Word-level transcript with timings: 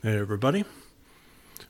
Hey, 0.00 0.16
everybody. 0.16 0.64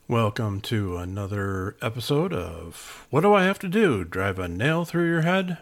Welcome 0.06 0.61
to 0.61 0.99
another 0.99 1.77
episode 1.80 2.35
of 2.35 3.07
What 3.08 3.23
Do 3.23 3.33
I 3.33 3.45
Have 3.45 3.58
to 3.61 3.69
Do? 3.69 4.04
Drive 4.04 4.39
a 4.39 4.47
Nail 4.47 4.85
Through 4.85 5.08
Your 5.08 5.23
Head? 5.23 5.57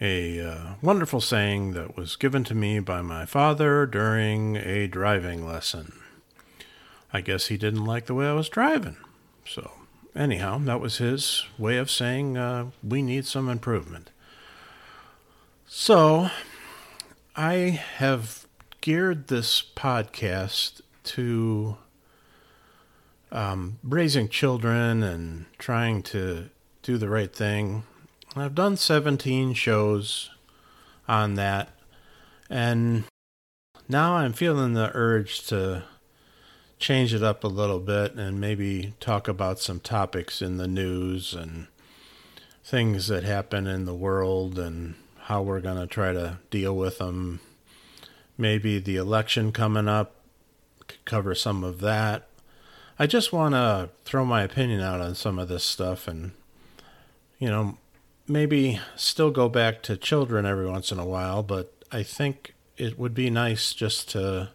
A 0.00 0.40
uh, 0.40 0.70
wonderful 0.80 1.20
saying 1.20 1.72
that 1.72 1.94
was 1.94 2.16
given 2.16 2.42
to 2.44 2.54
me 2.54 2.80
by 2.80 3.02
my 3.02 3.26
father 3.26 3.84
during 3.84 4.56
a 4.56 4.86
driving 4.86 5.46
lesson. 5.46 5.92
I 7.12 7.20
guess 7.20 7.48
he 7.48 7.58
didn't 7.58 7.84
like 7.84 8.06
the 8.06 8.14
way 8.14 8.26
I 8.26 8.32
was 8.32 8.48
driving. 8.48 8.96
So, 9.46 9.72
anyhow, 10.14 10.56
that 10.60 10.80
was 10.80 10.96
his 10.96 11.44
way 11.58 11.76
of 11.76 11.90
saying 11.90 12.38
uh, 12.38 12.70
we 12.82 13.02
need 13.02 13.26
some 13.26 13.50
improvement. 13.50 14.08
So, 15.66 16.30
I 17.36 17.82
have 17.98 18.46
geared 18.80 19.28
this 19.28 19.62
podcast 19.76 20.80
to 21.06 21.76
um, 23.32 23.78
raising 23.82 24.28
children 24.28 25.02
and 25.02 25.46
trying 25.58 26.02
to 26.04 26.50
do 26.82 26.98
the 26.98 27.08
right 27.08 27.34
thing. 27.34 27.84
I've 28.34 28.54
done 28.54 28.76
17 28.76 29.54
shows 29.54 30.30
on 31.08 31.34
that, 31.34 31.70
and 32.50 33.04
now 33.88 34.16
I'm 34.16 34.32
feeling 34.32 34.74
the 34.74 34.90
urge 34.94 35.46
to 35.46 35.84
change 36.78 37.14
it 37.14 37.22
up 37.22 37.42
a 37.42 37.48
little 37.48 37.80
bit 37.80 38.14
and 38.14 38.40
maybe 38.40 38.94
talk 39.00 39.28
about 39.28 39.58
some 39.58 39.80
topics 39.80 40.42
in 40.42 40.56
the 40.58 40.68
news 40.68 41.32
and 41.32 41.68
things 42.62 43.08
that 43.08 43.22
happen 43.22 43.66
in 43.66 43.84
the 43.84 43.94
world 43.94 44.58
and 44.58 44.94
how 45.22 45.40
we're 45.40 45.60
going 45.60 45.78
to 45.78 45.86
try 45.86 46.12
to 46.12 46.38
deal 46.50 46.76
with 46.76 46.98
them. 46.98 47.40
Maybe 48.36 48.78
the 48.78 48.96
election 48.96 49.52
coming 49.52 49.88
up, 49.88 50.15
cover 51.04 51.34
some 51.34 51.64
of 51.64 51.80
that. 51.80 52.28
I 52.98 53.06
just 53.06 53.32
want 53.32 53.54
to 53.54 53.90
throw 54.04 54.24
my 54.24 54.42
opinion 54.42 54.80
out 54.80 55.00
on 55.00 55.14
some 55.14 55.38
of 55.38 55.48
this 55.48 55.64
stuff 55.64 56.08
and, 56.08 56.32
you 57.38 57.48
know, 57.48 57.76
maybe 58.26 58.80
still 58.96 59.30
go 59.30 59.48
back 59.48 59.82
to 59.82 59.96
children 59.96 60.46
every 60.46 60.66
once 60.66 60.90
in 60.90 60.98
a 60.98 61.06
while, 61.06 61.42
but 61.42 61.72
I 61.92 62.02
think 62.02 62.54
it 62.76 62.98
would 62.98 63.14
be 63.14 63.30
nice 63.30 63.72
just 63.72 64.08
to 64.10 64.50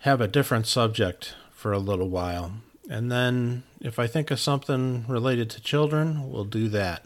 have 0.00 0.20
a 0.20 0.28
different 0.28 0.66
subject 0.66 1.34
for 1.50 1.72
a 1.72 1.78
little 1.78 2.08
while. 2.08 2.52
And 2.90 3.10
then 3.10 3.62
if 3.80 3.98
I 3.98 4.06
think 4.06 4.30
of 4.30 4.38
something 4.38 5.06
related 5.08 5.48
to 5.50 5.62
children, 5.62 6.30
we'll 6.30 6.44
do 6.44 6.68
that. 6.68 7.04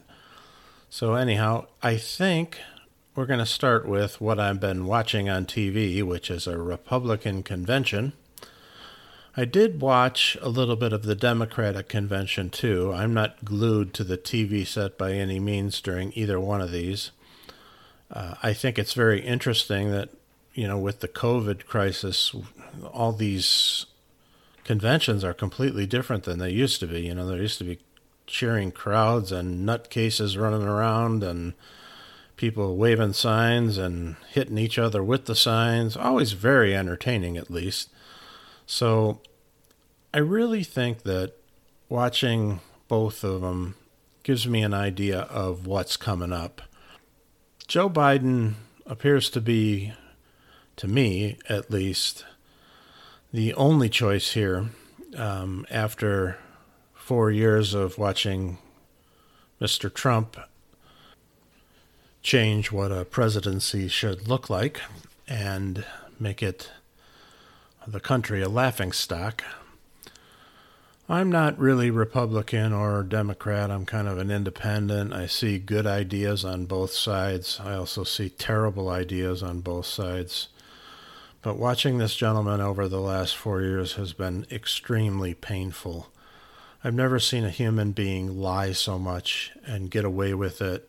So, 0.90 1.14
anyhow, 1.14 1.66
I 1.82 1.96
think 1.96 2.58
we're 3.18 3.26
going 3.26 3.40
to 3.40 3.46
start 3.46 3.84
with 3.84 4.20
what 4.20 4.38
I've 4.38 4.60
been 4.60 4.86
watching 4.86 5.28
on 5.28 5.44
TV, 5.44 6.04
which 6.04 6.30
is 6.30 6.46
a 6.46 6.56
Republican 6.56 7.42
convention. 7.42 8.12
I 9.36 9.44
did 9.44 9.80
watch 9.80 10.38
a 10.40 10.48
little 10.48 10.76
bit 10.76 10.92
of 10.92 11.02
the 11.02 11.16
Democratic 11.16 11.88
convention 11.88 12.48
too. 12.48 12.92
I'm 12.94 13.12
not 13.12 13.44
glued 13.44 13.92
to 13.94 14.04
the 14.04 14.18
TV 14.18 14.64
set 14.64 14.96
by 14.96 15.14
any 15.14 15.40
means 15.40 15.80
during 15.80 16.12
either 16.14 16.38
one 16.38 16.60
of 16.60 16.70
these. 16.70 17.10
Uh, 18.08 18.36
I 18.40 18.52
think 18.52 18.78
it's 18.78 18.92
very 18.92 19.20
interesting 19.20 19.90
that, 19.90 20.10
you 20.54 20.68
know, 20.68 20.78
with 20.78 21.00
the 21.00 21.08
COVID 21.08 21.66
crisis, 21.66 22.32
all 22.92 23.10
these 23.10 23.86
conventions 24.62 25.24
are 25.24 25.34
completely 25.34 25.86
different 25.86 26.22
than 26.22 26.38
they 26.38 26.50
used 26.50 26.78
to 26.78 26.86
be. 26.86 27.00
You 27.00 27.16
know, 27.16 27.26
there 27.26 27.42
used 27.42 27.58
to 27.58 27.64
be 27.64 27.80
cheering 28.28 28.70
crowds 28.70 29.32
and 29.32 29.68
nutcases 29.68 30.40
running 30.40 30.62
around 30.62 31.24
and 31.24 31.54
people 32.38 32.76
waving 32.76 33.12
signs 33.12 33.76
and 33.76 34.16
hitting 34.30 34.56
each 34.56 34.78
other 34.78 35.02
with 35.02 35.26
the 35.26 35.34
signs. 35.34 35.96
Always 35.96 36.32
very 36.32 36.74
entertaining, 36.74 37.36
at 37.36 37.50
least. 37.50 37.90
So 38.64 39.20
I 40.14 40.18
really 40.18 40.62
think 40.62 41.02
that 41.02 41.34
watching 41.88 42.60
both 42.86 43.22
of 43.24 43.42
them 43.42 43.74
gives 44.22 44.48
me 44.48 44.62
an 44.62 44.72
idea 44.72 45.20
of 45.20 45.66
what's 45.66 45.96
coming 45.96 46.32
up. 46.32 46.62
Joe 47.66 47.90
Biden 47.90 48.54
appears 48.86 49.28
to 49.30 49.40
be, 49.40 49.92
to 50.76 50.88
me 50.88 51.36
at 51.48 51.70
least, 51.70 52.24
the 53.32 53.52
only 53.54 53.90
choice 53.90 54.32
here 54.32 54.70
um, 55.16 55.66
after 55.70 56.38
four 56.94 57.30
years 57.30 57.74
of 57.74 57.98
watching 57.98 58.58
Mr. 59.60 59.92
Trump 59.92 60.38
change 62.22 62.72
what 62.72 62.92
a 62.92 63.04
presidency 63.04 63.88
should 63.88 64.28
look 64.28 64.50
like 64.50 64.80
and 65.26 65.84
make 66.18 66.42
it 66.42 66.70
the 67.86 68.00
country 68.00 68.42
a 68.42 68.48
laughing 68.48 68.92
stock. 68.92 69.42
I'm 71.08 71.30
not 71.30 71.58
really 71.58 71.90
Republican 71.90 72.74
or 72.74 73.02
Democrat. 73.02 73.70
I'm 73.70 73.86
kind 73.86 74.06
of 74.06 74.18
an 74.18 74.30
independent. 74.30 75.14
I 75.14 75.26
see 75.26 75.58
good 75.58 75.86
ideas 75.86 76.44
on 76.44 76.66
both 76.66 76.92
sides. 76.92 77.58
I 77.64 77.74
also 77.74 78.04
see 78.04 78.28
terrible 78.28 78.90
ideas 78.90 79.42
on 79.42 79.60
both 79.60 79.86
sides. 79.86 80.48
But 81.40 81.56
watching 81.56 81.96
this 81.96 82.14
gentleman 82.14 82.60
over 82.60 82.88
the 82.88 83.00
last 83.00 83.36
four 83.36 83.62
years 83.62 83.94
has 83.94 84.12
been 84.12 84.46
extremely 84.50 85.32
painful. 85.32 86.08
I've 86.84 86.94
never 86.94 87.18
seen 87.18 87.44
a 87.44 87.50
human 87.50 87.92
being 87.92 88.38
lie 88.38 88.72
so 88.72 88.98
much 88.98 89.52
and 89.64 89.90
get 89.90 90.04
away 90.04 90.34
with 90.34 90.60
it, 90.60 90.87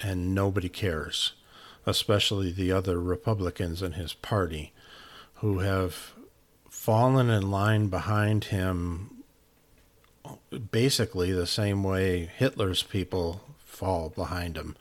and 0.00 0.34
nobody 0.34 0.68
cares, 0.68 1.32
especially 1.86 2.52
the 2.52 2.72
other 2.72 3.00
Republicans 3.00 3.82
in 3.82 3.92
his 3.92 4.12
party 4.12 4.72
who 5.36 5.60
have 5.60 6.12
fallen 6.68 7.30
in 7.30 7.50
line 7.50 7.88
behind 7.88 8.44
him 8.44 9.14
basically 10.70 11.32
the 11.32 11.46
same 11.46 11.82
way 11.82 12.30
Hitler's 12.36 12.82
people 12.82 13.42
fall 13.64 14.10
behind 14.10 14.56
him. 14.56 14.76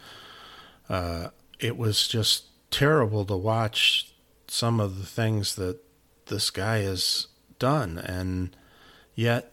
Uh, 0.90 1.30
it 1.60 1.78
was 1.78 2.08
just 2.08 2.46
terrible 2.72 3.26
to 3.26 3.36
watch 3.36 4.14
some 4.48 4.80
of 4.80 5.00
the 5.00 5.06
things 5.06 5.56
that 5.56 5.80
this 6.28 6.50
guy 6.50 6.80
has 6.80 7.28
done, 7.60 7.98
and 7.98 8.56
yet 9.16 9.53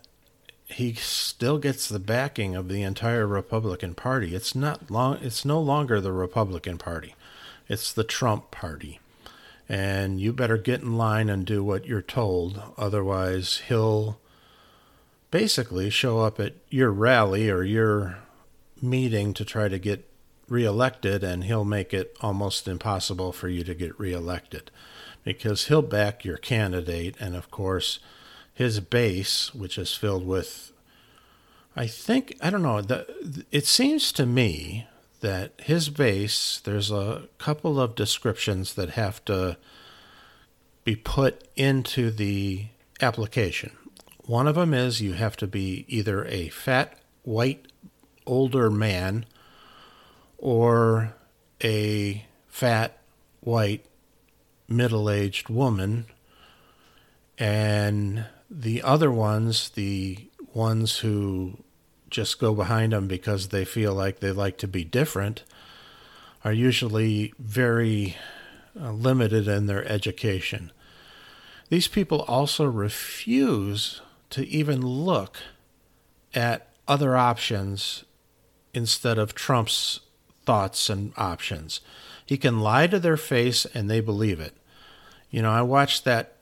he 0.71 0.95
still 0.95 1.59
gets 1.59 1.89
the 1.89 1.99
backing 1.99 2.55
of 2.55 2.69
the 2.69 2.83
entire 2.83 3.27
Republican 3.27 3.95
Party. 3.95 4.35
It's 4.35 4.55
not 4.55 4.91
long. 4.91 5.19
It's 5.21 5.45
no 5.45 5.61
longer 5.61 6.01
the 6.01 6.13
Republican 6.13 6.79
Party. 6.79 7.15
It's 7.69 7.93
the 7.93 8.05
Trump 8.05 8.51
Party. 8.51 9.01
And 9.69 10.21
you 10.21 10.33
better 10.33 10.57
get 10.57 10.81
in 10.81 10.97
line 10.97 11.29
and 11.29 11.47
do 11.47 11.63
what 11.63 11.87
you're 11.87 12.03
told. 12.03 12.61
Otherwise, 12.77 13.63
he'll 13.69 14.19
basically 15.31 15.91
show 15.91 16.21
up 16.21 16.41
at 16.41 16.55
your 16.69 16.91
rally 16.91 17.49
or 17.49 17.63
your 17.63 18.19
meeting 18.83 19.33
to 19.35 19.45
try 19.45 19.69
to 19.69 19.79
get 19.79 20.09
reelected, 20.49 21.23
and 21.23 21.45
he'll 21.45 21.65
make 21.65 21.95
it 21.95 22.17
almost 22.21 22.67
impossible 22.67 23.33
for 23.33 23.49
you 23.49 23.63
to 23.63 23.75
get 23.75 23.99
reelected 23.99 24.71
because 25.23 25.67
he'll 25.67 25.83
back 25.83 26.25
your 26.25 26.37
candidate. 26.37 27.15
And 27.21 27.37
of 27.37 27.51
course, 27.51 28.01
his 28.55 28.81
base, 28.81 29.55
which 29.55 29.78
is 29.78 29.94
filled 29.94 30.27
with, 30.27 30.72
I 31.77 31.87
think, 31.87 32.37
I 32.43 32.50
don't 32.50 32.62
know, 32.62 32.81
the, 32.81 33.44
it 33.50 33.66
seems 33.66 34.12
to 34.12 34.27
me 34.27 34.87
that 35.21 35.53
his 35.59 35.88
base, 35.88 36.60
there's 36.65 36.91
a 36.91 37.28
couple 37.39 37.81
of 37.81 37.94
descriptions 37.94 38.75
that 38.75 38.91
have 38.91 39.25
to 39.27 39.56
be 40.84 40.97
put 40.97 41.47
into 41.56 42.10
the 42.10 42.66
application. 43.00 43.77
One 44.25 44.47
of 44.47 44.55
them 44.55 44.75
is 44.75 45.00
you 45.00 45.12
have 45.15 45.37
to 45.39 45.47
be 45.47 45.84
either 45.89 46.25
a 46.25 46.49
fat, 46.49 46.99
white, 47.22 47.66
older 48.27 48.71
man 48.71 49.27
or 50.39 51.15
a 51.62 52.25
fat, 52.49 52.99
white, 53.41 53.84
middle 54.69 55.10
aged 55.10 55.49
woman. 55.49 56.06
And 57.39 58.27
the 58.51 58.83
other 58.83 59.11
ones, 59.11 59.71
the 59.71 60.19
ones 60.53 60.99
who 60.99 61.59
just 62.11 62.41
go 62.41 62.53
behind 62.55 62.93
them 62.93 63.07
because 63.07 63.49
they 63.49 63.65
feel 63.65 63.95
like 63.95 64.19
they 64.19 64.33
like 64.33 64.59
to 64.59 64.67
be 64.67 64.83
different, 64.83 65.45
are 66.45 66.53
usually 66.53 67.33
very 67.39 68.17
uh, 68.79 68.91
limited 68.91 69.47
in 69.47 69.67
their 69.67 69.87
education. 69.87 70.73
These 71.69 71.87
people 71.87 72.23
also 72.23 72.65
refuse 72.65 74.01
to 74.31 74.47
even 74.49 74.81
look 74.81 75.39
at 76.35 76.69
other 76.89 77.17
options 77.17 78.05
instead 78.75 79.19
of 79.19 79.35
Trump's 79.35 80.01
thoughts 80.45 80.91
and 80.91 81.13
options. 81.17 81.81
He 82.27 82.37
can 82.37 82.61
lie 82.61 82.89
to 82.89 82.99
their 82.99 83.17
face 83.17 83.67
and 83.67 83.89
they 83.89 84.01
believe 84.01 84.41
it. 84.41 84.57
You 85.31 85.43
know, 85.43 85.51
I 85.51 85.63
watched 85.63 86.05
that 86.05 86.37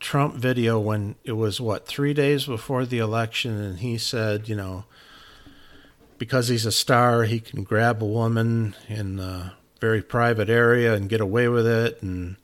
Trump 0.00 0.34
video 0.34 0.80
when 0.80 1.14
it 1.24 1.32
was 1.32 1.60
what, 1.60 1.86
three 1.86 2.14
days 2.14 2.46
before 2.46 2.84
the 2.84 2.98
election, 2.98 3.60
and 3.60 3.78
he 3.78 3.98
said, 3.98 4.48
you 4.48 4.56
know, 4.56 4.84
because 6.18 6.48
he's 6.48 6.66
a 6.66 6.72
star, 6.72 7.24
he 7.24 7.38
can 7.38 7.62
grab 7.62 8.02
a 8.02 8.06
woman 8.06 8.74
in 8.88 9.18
a 9.20 9.54
very 9.80 10.02
private 10.02 10.50
area 10.50 10.94
and 10.94 11.08
get 11.08 11.20
away 11.20 11.48
with 11.48 11.66
it. 11.66 12.02
And 12.02 12.36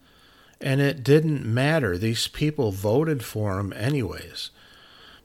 And 0.61 0.81
it 0.81 1.05
didn't 1.05 1.45
matter. 1.45 1.99
These 1.99 2.29
people 2.29 2.73
voted 2.73 3.23
for 3.25 3.59
him 3.59 3.73
anyways. 3.75 4.51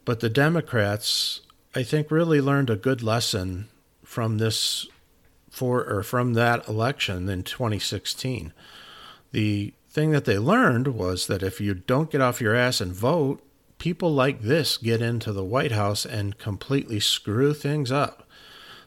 But 0.04 0.20
the 0.20 0.30
Democrats, 0.30 1.42
I 1.74 1.84
think, 1.84 2.12
really 2.12 2.42
learned 2.42 2.70
a 2.70 2.76
good 2.76 3.02
lesson 3.02 3.70
from 4.04 4.40
this 4.40 4.88
for 5.50 5.86
or 5.86 6.04
from 6.04 6.34
that 6.34 6.68
election 6.68 7.30
in 7.30 7.44
2016. 7.44 8.52
The 9.32 9.74
thing 9.92 10.12
that 10.12 10.26
they 10.26 10.40
learned 10.40 10.88
was 10.88 11.28
that 11.28 11.44
if 11.44 11.60
you 11.60 11.74
don't 11.74 12.10
get 12.10 12.22
off 12.22 12.42
your 12.42 12.56
ass 12.56 12.80
and 12.80 12.94
vote, 12.94 13.44
people 13.78 14.14
like 14.14 14.42
this 14.42 14.78
get 14.78 15.02
into 15.02 15.34
the 15.34 15.44
White 15.44 15.74
House 15.74 16.06
and 16.06 16.38
completely 16.38 17.00
screw 17.00 17.54
things 17.54 17.92
up. 17.92 18.28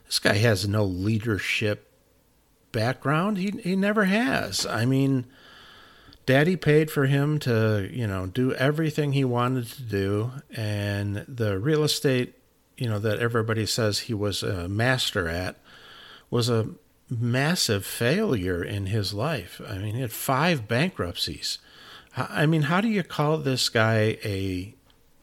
This 0.05 0.19
guy 0.19 0.35
has 0.35 0.67
no 0.67 0.83
leadership 0.83 1.91
background. 2.71 3.37
He 3.37 3.51
he 3.63 3.75
never 3.75 4.05
has. 4.05 4.65
I 4.65 4.85
mean, 4.85 5.25
Daddy 6.25 6.55
paid 6.55 6.89
for 6.89 7.05
him 7.05 7.37
to, 7.39 7.87
you 7.91 8.07
know, 8.07 8.25
do 8.25 8.53
everything 8.53 9.13
he 9.13 9.23
wanted 9.23 9.67
to 9.67 9.81
do, 9.83 10.31
and 10.55 11.17
the 11.27 11.59
real 11.59 11.83
estate, 11.83 12.35
you 12.77 12.89
know, 12.89 12.99
that 12.99 13.19
everybody 13.19 13.65
says 13.65 13.99
he 13.99 14.13
was 14.13 14.41
a 14.41 14.67
master 14.67 15.27
at, 15.27 15.57
was 16.29 16.49
a 16.49 16.69
massive 17.09 17.85
failure 17.85 18.63
in 18.63 18.87
his 18.87 19.13
life. 19.13 19.61
I 19.67 19.77
mean, 19.77 19.95
he 19.95 20.01
had 20.01 20.11
five 20.11 20.67
bankruptcies. 20.67 21.59
I 22.17 22.45
mean, 22.45 22.63
how 22.63 22.81
do 22.81 22.87
you 22.87 23.03
call 23.03 23.37
this 23.37 23.69
guy 23.69 24.17
a, 24.23 24.73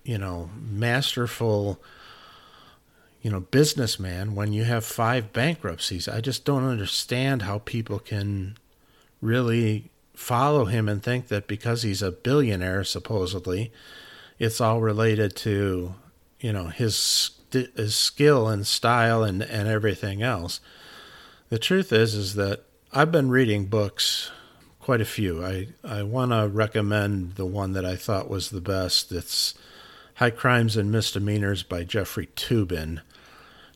you 0.05 0.19
know, 0.19 0.50
masterful, 0.55 1.81
you 3.23 3.31
know, 3.31 3.40
businessman 3.40 4.34
when 4.34 4.52
you 4.52 4.64
have 4.64 4.84
five 4.84 5.32
bankruptcies? 5.32 6.06
I 6.06 6.20
just 6.20 6.44
don't 6.44 6.64
understand 6.64 7.43
how 7.43 7.58
people 7.61 7.99
can 7.99 8.56
really 9.20 9.90
follow 10.14 10.67
him 10.67 10.88
and 10.88 11.02
think 11.02 11.29
that 11.29 11.49
because 11.49 11.82
he's 11.82 12.02
a 12.02 12.12
billionaire, 12.12 12.84
supposedly, 12.84 13.73
it's 14.38 14.61
all 14.61 14.81
related 14.81 15.34
to, 15.37 15.94
you 16.40 16.52
know, 16.52 16.67
his 16.67 17.31
his 17.50 17.94
skill 17.94 18.49
and 18.49 18.67
style 18.67 19.23
and, 19.23 19.43
and 19.43 19.69
everything 19.69 20.23
else. 20.23 20.61
The 21.52 21.58
truth 21.58 21.93
is, 21.93 22.14
is 22.14 22.34
that 22.37 22.64
I've 22.94 23.12
been 23.12 23.28
reading 23.28 23.66
books, 23.66 24.31
quite 24.81 25.02
a 25.02 25.04
few. 25.04 25.44
I, 25.44 25.69
I 25.84 26.02
want 26.02 26.32
to 26.32 26.49
recommend 26.49 27.34
the 27.34 27.44
one 27.44 27.75
that 27.75 27.84
I 27.84 27.94
thought 27.94 28.31
was 28.31 28.49
the 28.49 28.62
best. 28.62 29.12
It's 29.12 29.52
High 30.14 30.31
Crimes 30.31 30.78
and 30.78 30.90
Misdemeanors 30.90 31.62
by 31.62 31.84
Jeffrey 31.84 32.28
Toobin. 32.37 33.02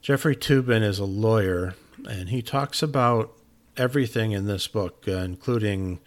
Jeffrey 0.01 0.35
Toobin 0.35 0.83
is 0.83 0.99
a 0.99 1.05
lawyer, 1.05 1.75
and 2.09 2.31
he 2.31 2.41
talks 2.41 2.83
about 2.83 3.35
everything 3.77 4.33
in 4.33 4.47
this 4.47 4.67
book, 4.69 5.05
uh, 5.07 5.11
including 5.11 6.01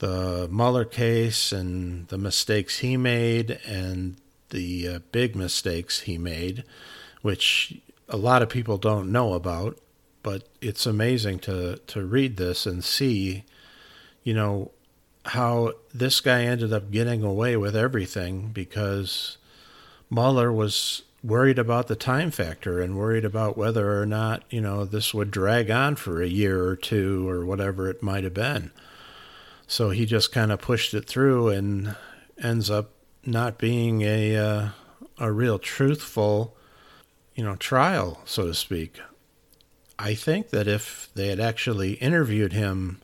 the 0.00 0.50
Mueller 0.52 0.84
case 0.84 1.50
and 1.50 2.08
the 2.08 2.18
mistakes 2.18 2.80
he 2.80 2.98
made 2.98 3.58
and 3.66 4.16
the 4.50 4.86
uh, 4.86 4.98
big 5.12 5.34
mistakes 5.34 6.00
he 6.00 6.18
made, 6.18 6.62
which 7.22 7.80
a 8.06 8.18
lot 8.18 8.42
of 8.42 8.50
people 8.50 8.76
don't 8.76 9.10
know 9.10 9.32
about 9.32 9.78
but 10.22 10.48
it's 10.60 10.86
amazing 10.86 11.38
to 11.40 11.76
to 11.76 12.04
read 12.04 12.36
this 12.36 12.66
and 12.66 12.84
see, 12.84 13.44
you 14.22 14.34
know, 14.34 14.70
how 15.26 15.72
this 15.94 16.20
guy 16.20 16.44
ended 16.44 16.72
up 16.72 16.90
getting 16.90 17.22
away 17.22 17.56
with 17.56 17.76
everything 17.76 18.48
because 18.48 19.38
Mueller 20.10 20.52
was 20.52 21.02
worried 21.22 21.58
about 21.58 21.86
the 21.86 21.96
time 21.96 22.30
factor 22.30 22.80
and 22.80 22.96
worried 22.96 23.24
about 23.24 23.56
whether 23.56 24.00
or 24.00 24.06
not, 24.06 24.42
you 24.50 24.60
know, 24.60 24.84
this 24.84 25.12
would 25.12 25.30
drag 25.30 25.70
on 25.70 25.94
for 25.96 26.22
a 26.22 26.26
year 26.26 26.64
or 26.64 26.76
two 26.76 27.28
or 27.28 27.44
whatever 27.44 27.90
it 27.90 28.02
might 28.02 28.24
have 28.24 28.34
been. 28.34 28.70
So 29.66 29.90
he 29.90 30.06
just 30.06 30.32
kind 30.32 30.50
of 30.50 30.60
pushed 30.60 30.94
it 30.94 31.06
through 31.06 31.50
and 31.50 31.94
ends 32.42 32.70
up 32.70 32.90
not 33.24 33.58
being 33.58 34.02
a 34.02 34.36
uh, 34.36 34.68
a 35.18 35.30
real 35.30 35.58
truthful, 35.58 36.56
you 37.34 37.44
know, 37.44 37.56
trial, 37.56 38.20
so 38.24 38.46
to 38.46 38.54
speak. 38.54 38.98
I 40.02 40.14
think 40.14 40.48
that 40.48 40.66
if 40.66 41.10
they 41.14 41.28
had 41.28 41.40
actually 41.40 41.92
interviewed 41.94 42.54
him 42.54 43.02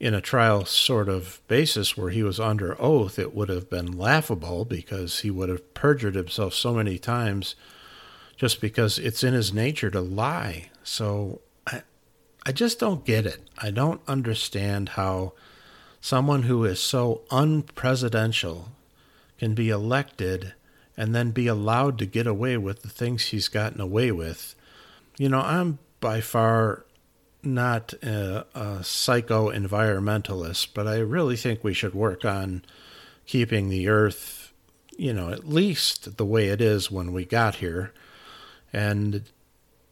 in 0.00 0.14
a 0.14 0.20
trial 0.20 0.64
sort 0.64 1.08
of 1.08 1.40
basis 1.46 1.96
where 1.96 2.10
he 2.10 2.24
was 2.24 2.40
under 2.40 2.80
oath, 2.80 3.20
it 3.20 3.32
would 3.36 3.48
have 3.48 3.70
been 3.70 3.96
laughable 3.96 4.64
because 4.64 5.20
he 5.20 5.30
would 5.30 5.48
have 5.48 5.74
perjured 5.74 6.16
himself 6.16 6.54
so 6.54 6.74
many 6.74 6.98
times 6.98 7.54
just 8.36 8.60
because 8.60 8.98
it's 8.98 9.22
in 9.22 9.32
his 9.32 9.54
nature 9.54 9.90
to 9.92 10.00
lie. 10.00 10.70
So 10.82 11.40
I, 11.68 11.82
I 12.44 12.50
just 12.50 12.80
don't 12.80 13.04
get 13.04 13.24
it. 13.24 13.40
I 13.56 13.70
don't 13.70 14.00
understand 14.08 14.90
how 14.90 15.34
someone 16.00 16.42
who 16.42 16.64
is 16.64 16.80
so 16.80 17.22
unpresidential 17.30 18.70
can 19.38 19.54
be 19.54 19.70
elected 19.70 20.54
and 20.96 21.14
then 21.14 21.30
be 21.30 21.46
allowed 21.46 21.96
to 21.98 22.06
get 22.06 22.26
away 22.26 22.56
with 22.56 22.82
the 22.82 22.88
things 22.88 23.26
he's 23.26 23.46
gotten 23.46 23.80
away 23.80 24.10
with. 24.10 24.56
You 25.16 25.28
know, 25.28 25.40
I'm 25.40 25.78
by 26.00 26.20
far 26.20 26.84
not 27.42 27.92
a, 28.02 28.46
a 28.54 28.84
psycho 28.84 29.50
environmentalist, 29.50 30.68
but 30.74 30.86
I 30.86 30.98
really 30.98 31.36
think 31.36 31.62
we 31.62 31.74
should 31.74 31.94
work 31.94 32.24
on 32.24 32.62
keeping 33.26 33.68
the 33.68 33.88
earth, 33.88 34.52
you 34.96 35.12
know, 35.12 35.30
at 35.30 35.48
least 35.48 36.16
the 36.16 36.24
way 36.24 36.48
it 36.48 36.60
is 36.60 36.90
when 36.90 37.12
we 37.12 37.24
got 37.24 37.56
here. 37.56 37.92
And, 38.72 39.22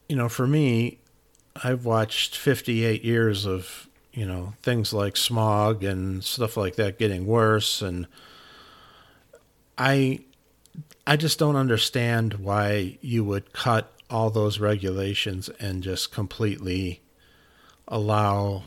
you 0.09 0.17
know, 0.17 0.29
for 0.29 0.47
me, 0.47 0.99
I've 1.63 1.85
watched 1.85 2.37
58 2.37 3.05
years 3.05 3.47
of, 3.47 3.89
you 4.13 4.27
know, 4.27 4.55
things 4.63 4.93
like 4.93 5.17
smog 5.17 5.85
and 5.85 6.23
stuff 6.25 6.57
like 6.57 6.77
that 6.77 6.99
getting 6.99 7.27
worse. 7.27 7.81
And 7.83 8.07
I, 9.79 10.21
I 11.09 11.17
just 11.17 11.39
don't 11.39 11.55
understand 11.55 12.35
why 12.35 12.99
you 13.01 13.23
would 13.23 13.53
cut 13.53 13.93
all 14.11 14.31
those 14.31 14.59
regulations 14.59 15.49
and 15.61 15.83
just 15.83 16.11
completely 16.13 17.01
allow 17.87 18.65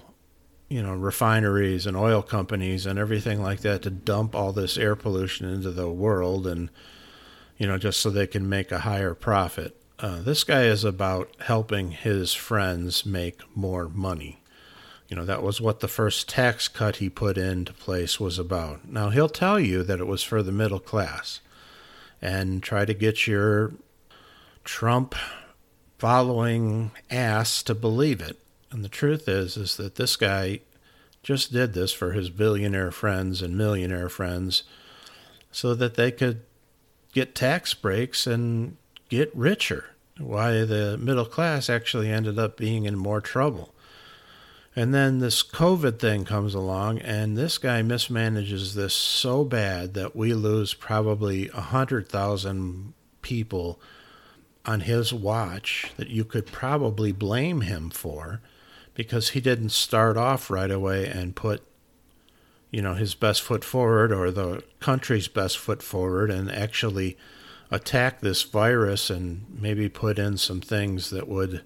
you 0.70 0.82
know 0.82 0.94
refineries 0.94 1.86
and 1.86 1.98
oil 1.98 2.22
companies 2.22 2.86
and 2.86 2.98
everything 2.98 3.42
like 3.42 3.60
that 3.62 3.82
to 3.82 3.90
dump 3.90 4.36
all 4.36 4.54
this 4.54 4.78
air 4.78 4.96
pollution 4.96 5.50
into 5.50 5.72
the 5.72 5.90
world 5.90 6.48
and 6.48 6.70
you 7.58 7.68
know 7.68 7.78
just 7.78 8.00
so 8.00 8.10
they 8.10 8.28
can 8.28 8.48
make 8.48 8.72
a 8.72 8.80
higher 8.80 9.14
profit. 9.14 9.76
Uh, 9.98 10.22
this 10.22 10.46
guy 10.46 10.64
is 10.64 10.86
about 10.86 11.30
helping 11.42 11.92
his 11.92 12.34
friends 12.34 13.06
make 13.06 13.42
more 13.54 13.90
money. 13.90 14.42
You 15.10 15.18
know 15.18 15.26
that 15.26 15.44
was 15.44 15.60
what 15.60 15.82
the 15.82 15.90
first 15.90 16.30
tax 16.30 16.70
cut 16.70 16.98
he 16.98 17.10
put 17.10 17.38
into 17.38 17.74
place 17.74 18.18
was 18.18 18.40
about. 18.40 18.88
Now 18.88 19.10
he'll 19.10 19.28
tell 19.28 19.60
you 19.60 19.84
that 19.84 20.00
it 20.00 20.08
was 20.08 20.24
for 20.24 20.42
the 20.42 20.54
middle 20.54 20.80
class 20.80 21.42
and 22.21 22.62
try 22.62 22.85
to 22.85 22.94
get 22.94 23.28
your 23.28 23.73
Trump 24.64 25.16
following 25.97 26.92
ass 27.09 27.64
to 27.64 27.76
believe 27.76 28.21
it. 28.21 28.38
And 28.71 28.83
the 28.83 28.90
truth 28.90 29.28
is 29.28 29.57
is 29.57 29.78
that 29.78 29.95
this 29.95 30.16
guy 30.16 30.61
just 31.23 31.52
did 31.52 31.73
this 31.73 31.92
for 31.92 32.14
his 32.14 32.30
billionaire 32.30 32.92
friends 32.92 33.42
and 33.42 33.57
millionaire 33.57 34.09
friends 34.09 34.64
so 35.52 35.73
that 35.76 35.95
they 35.95 36.11
could 36.11 36.42
get 37.14 37.35
tax 37.35 37.73
breaks 37.73 38.28
and 38.28 38.78
get 39.09 39.35
richer. 39.35 39.85
Why 40.18 40.64
the 40.66 40.97
middle 40.97 41.26
class 41.26 41.69
actually 41.69 42.09
ended 42.09 42.38
up 42.38 42.57
being 42.57 42.85
in 42.85 42.97
more 42.97 43.21
trouble. 43.21 43.73
And 44.80 44.94
then 44.94 45.19
this 45.19 45.44
COVID 45.44 46.00
thing 46.00 46.24
comes 46.24 46.54
along, 46.54 47.00
and 47.00 47.36
this 47.36 47.57
guy 47.57 47.81
mismanages 47.81 48.76
this 48.76 48.94
so 48.94 49.44
bad 49.44 49.94
that 49.95 50.16
we 50.16 50.33
lose 50.33 50.74
probably 50.74 51.50
100,000 51.50 52.94
people 53.21 53.81
on 54.66 54.80
his 54.80 55.12
watch 55.12 55.92
that 55.98 56.07
you 56.07 56.24
could 56.24 56.45
probably 56.45 57.12
blame 57.12 57.59
him 57.59 57.90
for 57.90 58.40
because 58.94 59.31
he 59.31 59.42
didn't 59.42 59.71
start 59.71 60.16
off 60.16 60.50
right 60.50 60.71
away 60.71 61.06
and 61.07 61.36
put 61.36 61.62
you 62.71 62.81
know 62.81 62.94
his 62.94 63.16
best 63.16 63.42
foot 63.42 63.66
forward 63.66 64.14
or 64.14 64.31
the 64.31 64.64
country's 64.80 65.28
best 65.28 65.57
foot 65.57 65.83
forward 65.83 66.31
and 66.31 66.50
actually 66.50 67.18
attack 67.69 68.21
this 68.21 68.44
virus 68.44 69.09
and 69.09 69.45
maybe 69.52 69.90
put 69.90 70.18
in 70.18 70.38
some 70.38 70.62
things 70.62 71.09
that 71.09 71.28
would 71.28 71.64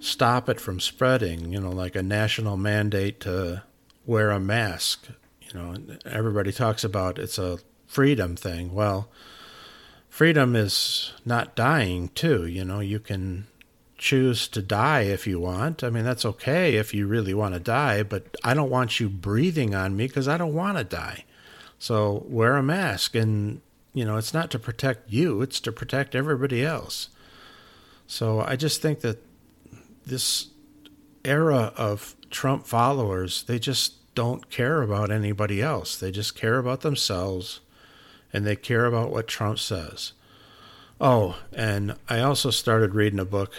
stop 0.00 0.48
it 0.48 0.58
from 0.58 0.80
spreading 0.80 1.52
you 1.52 1.60
know 1.60 1.70
like 1.70 1.94
a 1.94 2.02
national 2.02 2.56
mandate 2.56 3.20
to 3.20 3.62
wear 4.06 4.30
a 4.30 4.40
mask 4.40 5.08
you 5.42 5.60
know 5.60 5.76
everybody 6.04 6.52
talks 6.52 6.84
about 6.84 7.18
it's 7.18 7.38
a 7.38 7.58
freedom 7.86 8.36
thing. 8.36 8.72
Well 8.72 9.08
freedom 10.08 10.56
is 10.56 11.12
not 11.24 11.54
dying 11.54 12.08
too 12.10 12.46
you 12.46 12.64
know 12.64 12.80
you 12.80 12.98
can 12.98 13.46
choose 13.98 14.48
to 14.48 14.62
die 14.62 15.02
if 15.02 15.26
you 15.26 15.38
want. 15.38 15.84
I 15.84 15.90
mean 15.90 16.04
that's 16.04 16.24
okay 16.24 16.76
if 16.76 16.94
you 16.94 17.06
really 17.06 17.34
want 17.34 17.54
to 17.54 17.60
die 17.60 18.02
but 18.02 18.36
i 18.42 18.54
don't 18.54 18.70
want 18.70 18.98
you 18.98 19.08
breathing 19.08 19.74
on 19.74 19.96
me 19.96 20.06
because 20.06 20.28
i 20.28 20.36
don't 20.36 20.54
want 20.54 20.78
to 20.78 20.84
die. 20.84 21.24
So 21.78 22.24
wear 22.28 22.56
a 22.56 22.62
mask 22.62 23.14
and 23.14 23.60
you 23.92 24.04
know 24.04 24.16
it's 24.16 24.34
not 24.34 24.50
to 24.52 24.58
protect 24.58 25.10
you 25.10 25.42
it's 25.42 25.60
to 25.60 25.72
protect 25.72 26.14
everybody 26.14 26.64
else. 26.64 27.08
So 28.06 28.40
i 28.40 28.56
just 28.56 28.80
think 28.80 29.00
that 29.00 29.18
this 30.06 30.48
era 31.24 31.72
of 31.76 32.16
trump 32.30 32.66
followers 32.66 33.42
they 33.44 33.58
just 33.58 34.00
don't 34.14 34.50
care 34.50 34.82
about 34.82 35.10
anybody 35.10 35.62
else. 35.62 35.96
They 35.96 36.10
just 36.10 36.34
care 36.34 36.58
about 36.58 36.80
themselves 36.80 37.60
and 38.32 38.46
they 38.46 38.56
care 38.56 38.86
about 38.86 39.10
what 39.10 39.26
Trump 39.26 39.58
says. 39.58 40.12
Oh, 41.00 41.38
and 41.52 41.94
I 42.08 42.20
also 42.20 42.50
started 42.50 42.94
reading 42.94 43.18
a 43.18 43.24
book 43.24 43.54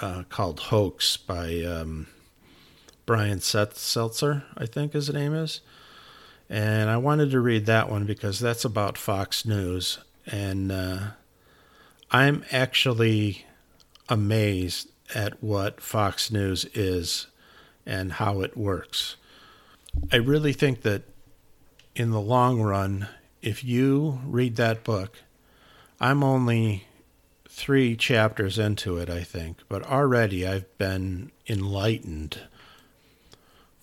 uh, 0.00 0.22
called 0.28 0.60
Hoax 0.60 1.16
by 1.16 1.62
um, 1.62 2.06
Brian 3.06 3.40
Seltzer, 3.40 4.44
I 4.56 4.66
think 4.66 4.92
his 4.94 5.12
name 5.12 5.34
is. 5.34 5.60
And 6.48 6.88
I 6.88 6.96
wanted 6.96 7.30
to 7.32 7.40
read 7.40 7.66
that 7.66 7.90
one 7.90 8.06
because 8.06 8.40
that's 8.40 8.64
about 8.64 8.98
Fox 8.98 9.44
News. 9.44 9.98
And 10.26 10.72
uh, 10.72 10.98
I'm 12.10 12.44
actually 12.50 13.44
amazed 14.08 14.88
at 15.14 15.42
what 15.42 15.80
Fox 15.80 16.30
News 16.30 16.64
is 16.74 17.26
and 17.84 18.12
how 18.12 18.40
it 18.40 18.56
works. 18.56 19.16
I 20.12 20.16
really 20.16 20.52
think 20.52 20.82
that 20.82 21.02
in 21.94 22.10
the 22.10 22.20
long 22.20 22.60
run, 22.60 23.08
if 23.42 23.64
you 23.64 24.20
read 24.24 24.56
that 24.56 24.84
book, 24.84 25.18
I'm 26.00 26.24
only 26.24 26.86
three 27.48 27.96
chapters 27.96 28.58
into 28.58 28.96
it, 28.96 29.08
I 29.08 29.22
think, 29.22 29.58
but 29.68 29.84
already 29.84 30.46
I've 30.46 30.76
been 30.78 31.30
enlightened. 31.48 32.40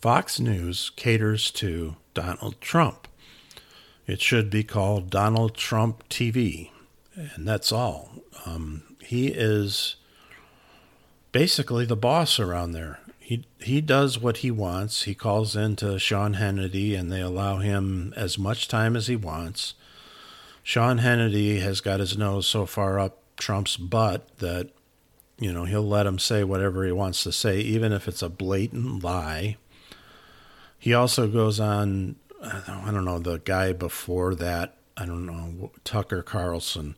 Fox 0.01 0.39
News 0.39 0.91
caters 0.95 1.51
to 1.51 1.95
Donald 2.13 2.59
Trump. 2.59 3.07
It 4.07 4.19
should 4.19 4.49
be 4.49 4.63
called 4.63 5.09
Donald 5.09 5.55
Trump 5.55 6.09
TV, 6.09 6.71
and 7.15 7.47
that's 7.47 7.71
all. 7.71 8.09
Um, 8.45 8.83
he 8.99 9.27
is 9.27 9.95
basically 11.31 11.85
the 11.85 11.95
boss 11.95 12.39
around 12.39 12.71
there. 12.71 12.99
He 13.19 13.45
he 13.59 13.81
does 13.81 14.19
what 14.19 14.37
he 14.37 14.51
wants. 14.51 15.03
He 15.03 15.15
calls 15.15 15.55
into 15.55 15.97
Sean 15.99 16.35
Hannity, 16.35 16.97
and 16.97 17.11
they 17.11 17.21
allow 17.21 17.57
him 17.59 18.13
as 18.17 18.37
much 18.37 18.67
time 18.67 18.95
as 18.95 19.07
he 19.07 19.15
wants. 19.15 19.73
Sean 20.63 20.99
Hannity 20.99 21.61
has 21.61 21.81
got 21.81 21.99
his 21.99 22.17
nose 22.17 22.45
so 22.45 22.65
far 22.65 22.99
up 22.99 23.19
Trump's 23.37 23.77
butt 23.77 24.27
that 24.39 24.69
you 25.39 25.51
know 25.53 25.65
he'll 25.65 25.87
let 25.87 26.05
him 26.05 26.19
say 26.19 26.43
whatever 26.43 26.85
he 26.85 26.91
wants 26.91 27.23
to 27.23 27.31
say, 27.31 27.59
even 27.61 27.93
if 27.93 28.07
it's 28.07 28.21
a 28.21 28.29
blatant 28.29 29.03
lie. 29.03 29.57
He 30.77 30.93
also 30.93 31.27
goes 31.27 31.59
on. 31.59 32.15
I 32.43 32.89
don't 32.91 33.05
know 33.05 33.19
the 33.19 33.37
guy 33.37 33.71
before 33.71 34.33
that. 34.35 34.77
I 34.97 35.05
don't 35.05 35.25
know 35.25 35.71
Tucker 35.83 36.23
Carlson, 36.23 36.95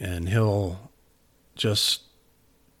and 0.00 0.28
he'll 0.28 0.90
just 1.54 2.02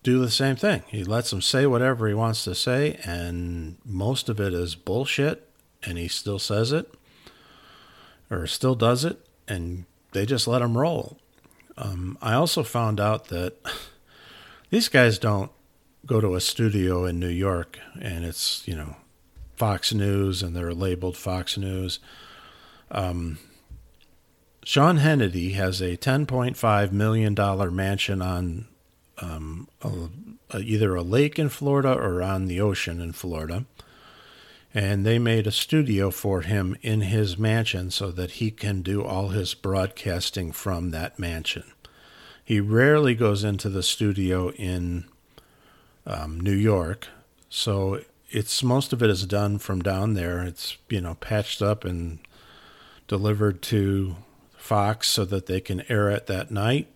do 0.02 0.18
the 0.18 0.30
same 0.30 0.56
thing. 0.56 0.82
He 0.88 1.04
lets 1.04 1.32
him 1.32 1.42
say 1.42 1.66
whatever 1.66 2.08
he 2.08 2.14
wants 2.14 2.44
to 2.44 2.54
say, 2.54 2.98
and 3.04 3.76
most 3.84 4.28
of 4.28 4.40
it 4.40 4.54
is 4.54 4.74
bullshit, 4.74 5.48
and 5.82 5.98
he 5.98 6.08
still 6.08 6.38
says 6.38 6.72
it 6.72 6.94
or 8.30 8.46
still 8.46 8.74
does 8.74 9.04
it, 9.04 9.26
and 9.46 9.84
they 10.12 10.26
just 10.26 10.46
let 10.46 10.62
him 10.62 10.76
roll. 10.76 11.18
Um, 11.76 12.18
I 12.20 12.34
also 12.34 12.62
found 12.62 13.00
out 13.00 13.28
that 13.28 13.54
these 14.70 14.88
guys 14.88 15.18
don't 15.18 15.50
go 16.06 16.20
to 16.20 16.34
a 16.34 16.40
studio 16.40 17.04
in 17.04 17.20
New 17.20 17.28
York 17.28 17.78
and 18.00 18.24
it's, 18.24 18.66
you 18.66 18.74
know, 18.74 18.96
Fox 19.56 19.92
News 19.92 20.42
and 20.42 20.56
they're 20.56 20.74
labeled 20.74 21.16
Fox 21.16 21.56
News. 21.56 21.98
Um, 22.90 23.38
Sean 24.64 24.98
Hannity 24.98 25.54
has 25.54 25.80
a 25.80 25.96
$10.5 25.96 26.92
million 26.92 27.34
mansion 27.74 28.22
on 28.22 28.66
um, 29.20 29.68
a, 29.82 29.92
a, 30.50 30.60
either 30.60 30.94
a 30.94 31.02
lake 31.02 31.38
in 31.38 31.48
Florida 31.48 31.92
or 31.92 32.22
on 32.22 32.46
the 32.46 32.60
ocean 32.60 33.00
in 33.00 33.12
Florida. 33.12 33.64
And 34.74 35.04
they 35.04 35.18
made 35.18 35.46
a 35.46 35.52
studio 35.52 36.10
for 36.10 36.42
him 36.42 36.76
in 36.82 37.00
his 37.00 37.38
mansion 37.38 37.90
so 37.90 38.10
that 38.12 38.32
he 38.32 38.50
can 38.50 38.82
do 38.82 39.02
all 39.02 39.28
his 39.28 39.54
broadcasting 39.54 40.52
from 40.52 40.90
that 40.90 41.18
mansion. 41.18 41.64
He 42.44 42.60
rarely 42.60 43.14
goes 43.14 43.44
into 43.44 43.68
the 43.68 43.82
studio 43.82 44.50
in 44.52 45.04
um, 46.06 46.40
New 46.40 46.54
York, 46.54 47.08
so 47.50 48.00
it's 48.30 48.62
most 48.62 48.92
of 48.92 49.02
it 49.02 49.10
is 49.10 49.26
done 49.26 49.58
from 49.58 49.82
down 49.82 50.14
there. 50.14 50.42
It's 50.42 50.78
you 50.88 51.00
know 51.00 51.14
patched 51.14 51.60
up 51.60 51.84
and 51.84 52.18
delivered 53.06 53.60
to 53.62 54.16
Fox 54.56 55.08
so 55.08 55.24
that 55.26 55.46
they 55.46 55.60
can 55.60 55.82
air 55.90 56.08
it 56.10 56.26
that 56.26 56.50
night, 56.50 56.88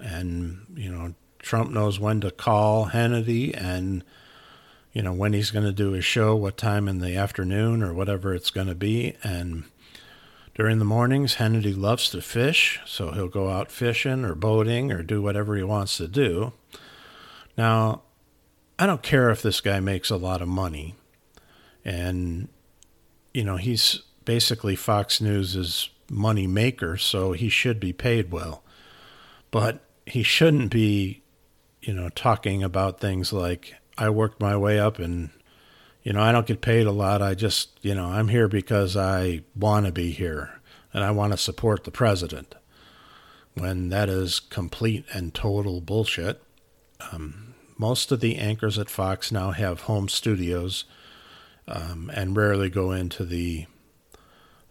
and 0.00 0.66
you 0.76 0.90
know 0.90 1.14
Trump 1.40 1.70
knows 1.70 1.98
when 1.98 2.20
to 2.20 2.30
call 2.30 2.90
Hannity 2.90 3.54
and 3.56 4.04
you 4.92 5.02
know 5.02 5.12
when 5.12 5.32
he's 5.32 5.50
going 5.50 5.64
to 5.64 5.72
do 5.72 5.92
his 5.92 6.04
show, 6.04 6.34
what 6.34 6.56
time 6.56 6.88
in 6.88 6.98
the 6.98 7.16
afternoon 7.16 7.82
or 7.82 7.94
whatever 7.94 8.34
it's 8.34 8.50
going 8.50 8.66
to 8.66 8.74
be, 8.74 9.16
and 9.22 9.64
during 10.54 10.78
the 10.78 10.84
mornings, 10.84 11.36
Hannity 11.36 11.76
loves 11.76 12.10
to 12.10 12.20
fish, 12.20 12.80
so 12.84 13.12
he'll 13.12 13.28
go 13.28 13.48
out 13.48 13.70
fishing 13.70 14.24
or 14.24 14.34
boating 14.34 14.90
or 14.92 15.02
do 15.02 15.22
whatever 15.22 15.56
he 15.56 15.62
wants 15.62 15.96
to 15.96 16.08
do. 16.08 16.52
Now, 17.56 18.02
I 18.78 18.86
don't 18.86 19.02
care 19.02 19.30
if 19.30 19.42
this 19.42 19.60
guy 19.60 19.80
makes 19.80 20.10
a 20.10 20.16
lot 20.16 20.42
of 20.42 20.48
money, 20.48 20.96
and 21.84 22.48
you 23.32 23.44
know 23.44 23.56
he's 23.56 24.02
basically 24.24 24.76
Fox 24.76 25.20
News's 25.20 25.88
money 26.10 26.46
maker, 26.46 26.96
so 26.96 27.32
he 27.32 27.48
should 27.48 27.78
be 27.78 27.92
paid 27.92 28.32
well. 28.32 28.62
But 29.50 29.80
he 30.04 30.22
shouldn't 30.22 30.70
be 30.70 31.19
you 31.82 31.92
know, 31.92 32.08
talking 32.10 32.62
about 32.62 33.00
things 33.00 33.32
like 33.32 33.74
I 33.96 34.10
worked 34.10 34.40
my 34.40 34.56
way 34.56 34.78
up 34.78 34.98
and 34.98 35.30
you 36.02 36.12
know, 36.14 36.22
I 36.22 36.32
don't 36.32 36.46
get 36.46 36.62
paid 36.62 36.86
a 36.86 36.92
lot. 36.92 37.20
I 37.20 37.34
just, 37.34 37.78
you 37.82 37.94
know, 37.94 38.06
I'm 38.06 38.28
here 38.28 38.48
because 38.48 38.96
I 38.96 39.42
want 39.54 39.86
to 39.86 39.92
be 39.92 40.12
here 40.12 40.60
and 40.92 41.04
I 41.04 41.10
want 41.10 41.32
to 41.32 41.38
support 41.38 41.84
the 41.84 41.90
president. 41.90 42.54
When 43.54 43.90
that 43.90 44.08
is 44.08 44.40
complete 44.40 45.04
and 45.12 45.34
total 45.34 45.80
bullshit. 45.80 46.42
Um, 47.12 47.54
most 47.76 48.12
of 48.12 48.20
the 48.20 48.38
anchors 48.38 48.78
at 48.78 48.88
Fox 48.88 49.32
now 49.32 49.50
have 49.50 49.82
home 49.82 50.08
studios 50.08 50.84
um, 51.66 52.10
and 52.14 52.36
rarely 52.36 52.70
go 52.70 52.92
into 52.92 53.24
the 53.24 53.66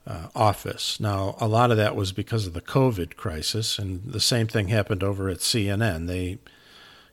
uh, 0.07 0.27
office. 0.33 0.99
Now, 0.99 1.35
a 1.39 1.47
lot 1.47 1.71
of 1.71 1.77
that 1.77 1.95
was 1.95 2.11
because 2.11 2.47
of 2.47 2.53
the 2.53 2.61
COVID 2.61 3.15
crisis, 3.15 3.77
and 3.77 4.03
the 4.05 4.19
same 4.19 4.47
thing 4.47 4.69
happened 4.69 5.03
over 5.03 5.29
at 5.29 5.39
CNN. 5.39 6.07
They 6.07 6.39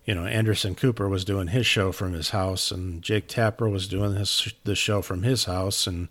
you 0.06 0.14
know, 0.14 0.24
Anderson 0.24 0.76
Cooper 0.76 1.08
was 1.08 1.24
doing 1.24 1.48
his 1.48 1.66
show 1.66 1.90
from 1.90 2.12
his 2.12 2.30
house, 2.30 2.70
and 2.70 3.02
Jake 3.02 3.26
Tapper 3.26 3.68
was 3.68 3.88
doing 3.88 4.14
his 4.14 4.54
the 4.62 4.76
show 4.76 5.02
from 5.02 5.24
his 5.24 5.44
house, 5.44 5.86
and 5.86 6.08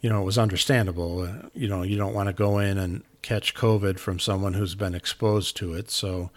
you 0.00 0.10
know, 0.10 0.20
it 0.20 0.24
was 0.24 0.36
understandable. 0.36 1.22
Uh, 1.22 1.48
you 1.54 1.68
know, 1.68 1.82
you 1.82 1.96
don't 1.96 2.12
want 2.12 2.26
to 2.28 2.32
go 2.32 2.58
in 2.58 2.76
and 2.76 3.04
catch 3.22 3.54
COVID 3.54 4.00
from 4.00 4.18
someone 4.18 4.54
who's 4.54 4.74
been 4.74 4.96
exposed 4.96 5.56
to 5.58 5.74
it. 5.74 5.90
So 5.90 6.30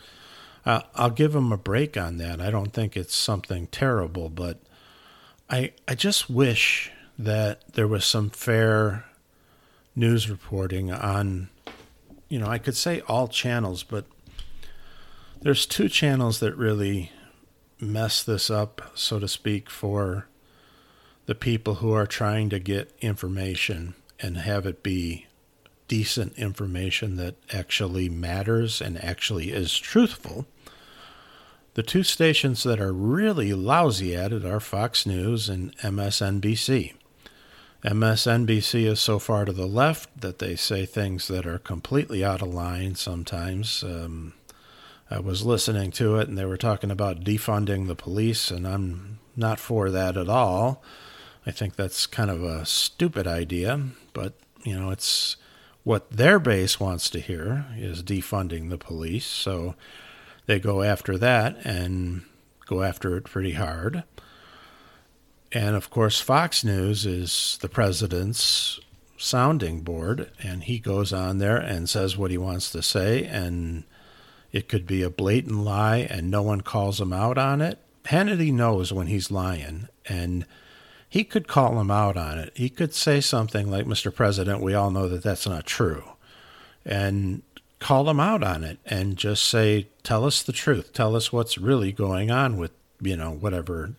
uh, 0.66 0.82
I'll 0.96 1.10
give 1.10 1.36
him 1.36 1.52
a 1.52 1.58
break 1.58 1.98
on 1.98 2.18
that. 2.18 2.40
I 2.40 2.52
don't 2.52 2.74
think 2.74 2.96
it's 2.96 3.16
something 3.16 3.66
terrible, 3.68 4.30
but 4.30 4.60
I 5.50 5.72
I 5.88 5.96
just 5.96 6.30
wish 6.30 6.92
that 7.18 7.74
there 7.74 7.88
was 7.88 8.06
some 8.06 8.30
fair 8.30 9.06
news 9.96 10.30
reporting 10.30 10.92
on. 10.92 11.50
You 12.30 12.40
know, 12.40 12.48
I 12.48 12.60
could 12.60 12.78
say 12.78 13.02
all 13.08 13.28
channels, 13.28 13.82
but 13.82 14.06
there's 15.42 15.66
two 15.66 15.90
channels 15.90 16.40
that 16.40 16.56
really 16.56 17.12
mess 17.80 18.24
this 18.24 18.50
up, 18.50 18.82
so 18.94 19.20
to 19.20 19.28
speak, 19.28 19.70
for 19.70 20.28
the 21.26 21.36
people 21.36 21.76
who 21.76 21.92
are 21.94 22.06
trying 22.06 22.50
to 22.50 22.60
get 22.60 22.96
information 23.02 23.96
and 24.20 24.38
have 24.38 24.66
it 24.66 24.84
be 24.84 25.26
decent 25.88 26.38
information 26.38 27.18
that 27.18 27.36
actually 27.52 28.08
matters 28.08 28.82
and 28.82 29.04
actually 29.04 29.52
is 29.52 29.78
truthful. 29.78 30.46
The 31.74 31.84
two 31.84 32.04
stations 32.04 32.64
that 32.64 32.80
are 32.80 32.94
really 32.94 33.54
lousy 33.54 34.16
at 34.16 34.32
it 34.32 34.46
are 34.46 34.60
Fox 34.60 35.06
News 35.06 35.50
and 35.50 35.76
MSNBC. 35.80 36.94
MSNBC 37.84 38.86
is 38.86 39.00
so 39.00 39.18
far 39.18 39.46
to 39.46 39.52
the 39.52 39.66
left 39.66 40.22
that 40.22 40.40
they 40.40 40.56
say 40.56 40.86
things 40.86 41.28
that 41.30 41.48
are 41.48 41.58
completely 41.58 42.24
out 42.24 42.42
of 42.42 42.54
line 42.54 42.94
sometimes. 42.96 43.84
Um, 43.84 44.34
I 45.12 45.20
was 45.20 45.46
listening 45.46 45.92
to 45.92 46.16
it 46.16 46.30
and 46.30 46.38
they 46.38 46.46
were 46.46 46.56
talking 46.56 46.90
about 46.90 47.26
defunding 47.26 47.88
the 47.88 47.96
police, 47.96 48.50
and 48.50 48.66
I'm 48.66 49.20
not 49.36 49.60
for 49.60 49.92
that 49.92 50.16
at 50.16 50.30
all. 50.30 50.82
I 51.46 51.52
think 51.52 51.76
that's 51.76 52.06
kind 52.06 52.32
of 52.32 52.42
a 52.42 52.66
stupid 52.66 53.28
idea, 53.28 53.88
but 54.14 54.36
you 54.64 54.80
know, 54.80 54.90
it's 54.90 55.36
what 55.84 56.12
their 56.12 56.40
base 56.40 56.80
wants 56.80 57.10
to 57.10 57.20
hear 57.20 57.66
is 57.76 58.04
defunding 58.04 58.70
the 58.70 58.78
police. 58.78 59.26
So 59.26 59.76
they 60.46 60.60
go 60.60 60.82
after 60.82 61.18
that 61.18 61.58
and 61.66 62.24
go 62.66 62.82
after 62.82 63.18
it 63.18 63.26
pretty 63.26 63.54
hard. 63.54 64.06
And 65.52 65.76
of 65.76 65.90
course, 65.90 66.22
Fox 66.22 66.64
News 66.64 67.06
is 67.06 67.58
the 67.60 67.68
president's 67.68 68.80
sounding 69.18 69.82
board, 69.82 70.32
and 70.42 70.64
he 70.64 70.80
goes 70.80 71.12
on 71.12 71.40
there 71.40 71.58
and 71.58 71.90
says 71.90 72.18
what 72.18 72.32
he 72.32 72.38
wants 72.38 72.72
to 72.72 72.82
say 72.82 73.26
and 73.26 73.84
it 74.52 74.68
could 74.68 74.86
be 74.86 75.02
a 75.02 75.10
blatant 75.10 75.64
lie 75.64 76.00
and 76.10 76.30
no 76.30 76.42
one 76.42 76.62
calls 76.62 77.00
him 77.00 77.14
out 77.14 77.38
on 77.38 77.62
it. 77.62 77.80
Hannity 78.06 78.52
knows 78.52 78.92
when 78.92 79.08
he's 79.08 79.32
lying, 79.32 79.88
and 80.08 80.46
he 81.08 81.24
could 81.24 81.48
call 81.48 81.80
him 81.80 81.92
out 81.92 82.18
on 82.18 82.40
it. 82.40 82.52
He 82.56 82.70
could 82.70 82.94
say 82.94 83.22
something 83.22 83.70
like, 83.70 83.86
Mr. 83.86 84.14
President, 84.14 84.62
we 84.62 84.74
all 84.74 84.90
know 84.90 85.08
that 85.08 85.24
that's 85.24 85.46
not 85.46 85.66
true. 85.66 86.04
And 86.84 87.44
call 87.80 88.10
him 88.10 88.20
out 88.20 88.44
on 88.44 88.64
it 88.64 88.80
and 88.86 89.18
just 89.18 89.44
say, 89.44 89.88
tell 90.04 90.26
us 90.26 90.42
the 90.42 90.52
truth. 90.52 90.94
Tell 90.94 91.16
us 91.16 91.32
what's 91.32 91.58
really 91.58 91.92
going 91.92 92.32
on 92.32 92.58
with, 92.58 92.72
you 93.02 93.16
know, 93.16 93.32
whatever. 93.32 93.94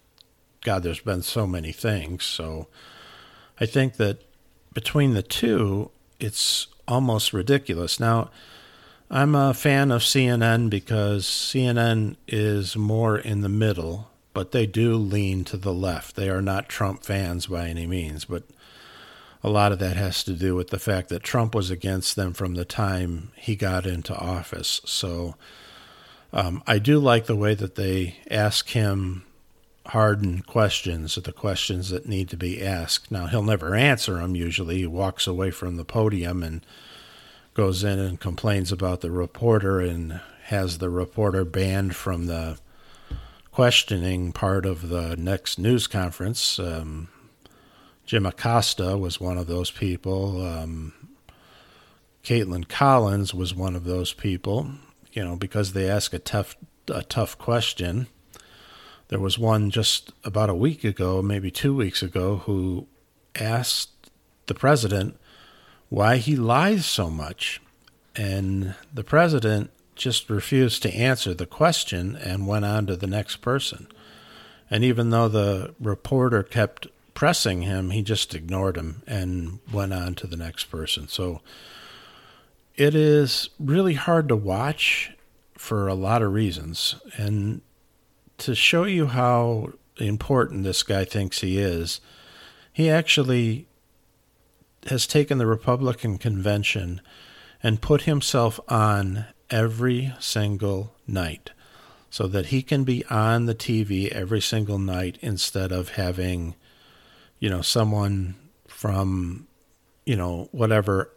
God, 0.65 0.83
there's 0.83 1.01
been 1.01 1.23
so 1.23 1.47
many 1.47 1.73
things. 1.73 2.25
So 2.25 2.69
I 3.61 3.67
think 3.67 3.97
that 3.97 4.23
between 4.73 5.15
the 5.15 5.23
two, 5.23 5.91
it's 6.19 6.67
almost 6.89 7.33
ridiculous. 7.33 8.01
Now, 8.01 8.31
I'm 9.13 9.37
a 9.37 9.55
fan 9.55 9.93
of 9.93 10.03
CNN 10.03 10.71
because 10.71 11.27
CNN 11.27 12.17
is 12.27 12.77
more 12.77 13.17
in 13.17 13.43
the 13.43 13.49
middle 13.49 14.09
but 14.35 14.53
they 14.53 14.67
do 14.67 14.95
lean 14.95 15.45
to 15.45 15.57
the 15.57 15.75
left. 15.75 16.17
They 16.17 16.31
are 16.31 16.43
not 16.43 16.69
Trump 16.69 17.05
fans 17.05 17.47
by 17.47 17.69
any 17.69 17.87
means, 17.87 18.25
but 18.25 18.45
a 19.43 19.51
lot 19.51 19.73
of 19.73 19.79
that 19.81 19.97
has 19.97 20.25
to 20.25 20.33
do 20.33 20.55
with 20.55 20.69
the 20.69 20.79
fact 20.79 21.09
that 21.09 21.23
Trump 21.23 21.55
was 21.55 21.71
against 21.71 22.17
them 22.17 22.33
from 22.33 22.55
the 22.55 22.65
time 22.65 23.33
he 23.37 23.57
got 23.57 23.87
into 23.87 24.17
office. 24.17 24.81
So 24.85 25.35
um, 26.33 26.63
I 26.67 26.79
do 26.79 26.99
like 26.99 27.27
the 27.27 27.37
way 27.37 27.55
that 27.55 27.75
they 27.75 28.17
ask 28.31 28.71
him 28.71 29.25
hardened 29.87 30.47
questions, 30.47 31.17
the 31.17 31.33
questions 31.33 31.91
that 31.91 32.09
need 32.09 32.29
to 32.31 32.37
be 32.37 32.65
asked. 32.65 33.11
Now, 33.11 33.27
he'll 33.27 33.43
never 33.43 33.75
answer 33.75 34.15
them 34.15 34.37
usually. 34.37 34.79
He 34.79 34.87
walks 34.87 35.27
away 35.27 35.51
from 35.51 35.77
the 35.77 35.85
podium 35.85 36.43
and 36.43 36.65
goes 37.55 37.85
in 37.85 37.99
and 37.99 38.21
complains 38.21 38.73
about 38.73 39.01
the 39.01 39.11
reporter 39.11 39.81
and 39.81 40.21
has 40.45 40.79
the 40.79 40.91
reporter 40.91 41.45
banned 41.45 41.95
from 41.95 42.27
the 42.27 42.59
questioning 43.51 44.33
part 44.33 44.65
of 44.65 44.89
the 44.89 45.17
next 45.17 45.59
news 45.59 45.87
conference. 45.87 46.59
Um, 46.59 47.09
Jim 48.07 48.27
Acosta 48.27 48.97
was 48.97 49.21
one 49.21 49.39
of 49.39 49.47
those 49.47 49.71
people. 49.71 50.45
Um, 50.45 50.93
Kaitlan 52.25 52.69
Collins 52.69 53.35
was 53.35 53.55
one 53.55 53.77
of 53.77 53.85
those 53.85 54.13
people. 54.13 54.71
You 55.13 55.23
know, 55.25 55.37
because 55.37 55.75
they 55.75 55.91
ask 55.91 56.15
a 56.15 56.19
tough 56.19 56.57
a 56.89 57.03
tough 57.03 57.37
question. 57.39 58.07
There 59.09 59.21
was 59.21 59.39
one 59.39 59.71
just 59.71 60.11
about 60.25 60.49
a 60.49 60.55
week 60.55 60.85
ago, 60.85 61.21
maybe 61.21 61.51
two 61.51 61.77
weeks 61.77 62.03
ago, 62.03 62.37
who 62.39 62.87
asked 63.39 63.91
the 64.47 64.55
president 64.55 65.19
why 65.93 66.17
he 66.17 66.35
lies 66.35 66.87
so 66.87 67.11
much. 67.11 67.61
And 68.17 68.75
the 68.95 69.05
president 69.05 69.71
just 69.95 70.31
refused 70.31 70.83
to 70.83 70.95
answer 70.95 71.35
the 71.35 71.45
question 71.45 72.17
and 72.17 72.47
went 72.47 72.65
on 72.65 72.87
to 72.87 72.97
the 72.97 73.07
next 73.07 73.37
person. 73.37 73.87
And 74.71 74.85
even 74.85 75.11
though 75.11 75.29
the 75.29 75.75
reporter 75.79 76.43
kept 76.43 76.87
pressing 77.13 77.61
him, 77.61 77.91
he 77.91 78.01
just 78.01 78.35
ignored 78.35 78.79
him 78.79 79.03
and 79.07 79.59
went 79.71 79.93
on 79.93 80.15
to 80.15 80.27
the 80.27 80.37
next 80.39 80.65
person. 80.71 81.09
So 81.09 81.43
it 82.75 82.95
is 82.95 83.51
really 83.61 83.95
hard 83.95 84.29
to 84.29 84.37
watch 84.37 85.13
for 85.59 85.89
a 85.89 85.95
lot 85.95 86.23
of 86.23 86.33
reasons. 86.33 86.95
And 87.19 87.61
to 88.39 88.55
show 88.55 88.85
you 88.85 89.09
how 89.09 89.75
important 89.99 90.65
this 90.65 90.83
guy 90.83 91.05
thinks 91.05 91.43
he 91.43 91.59
is, 91.59 92.01
he 92.73 92.89
actually 92.89 93.67
has 94.87 95.07
taken 95.07 95.39
the 95.39 95.47
Republican 95.47 96.19
convention 96.19 97.01
and 97.63 97.81
put 97.81 98.03
himself 98.03 98.59
on 98.69 99.27
every 99.51 100.13
single 100.19 100.95
night 101.07 101.51
so 102.11 102.27
that 102.27 102.47
he 102.47 102.63
can 102.63 102.85
be 102.85 103.05
on 103.07 103.47
the 103.47 103.55
TV 103.55 104.09
every 104.09 104.41
single 104.41 104.79
night 104.79 105.19
instead 105.21 105.73
of 105.73 105.91
having, 105.91 106.55
you 107.39 107.49
know, 107.49 107.63
someone 107.63 108.35
from, 108.67 109.47
you 110.05 110.17
know, 110.17 110.49
whatever 110.53 111.11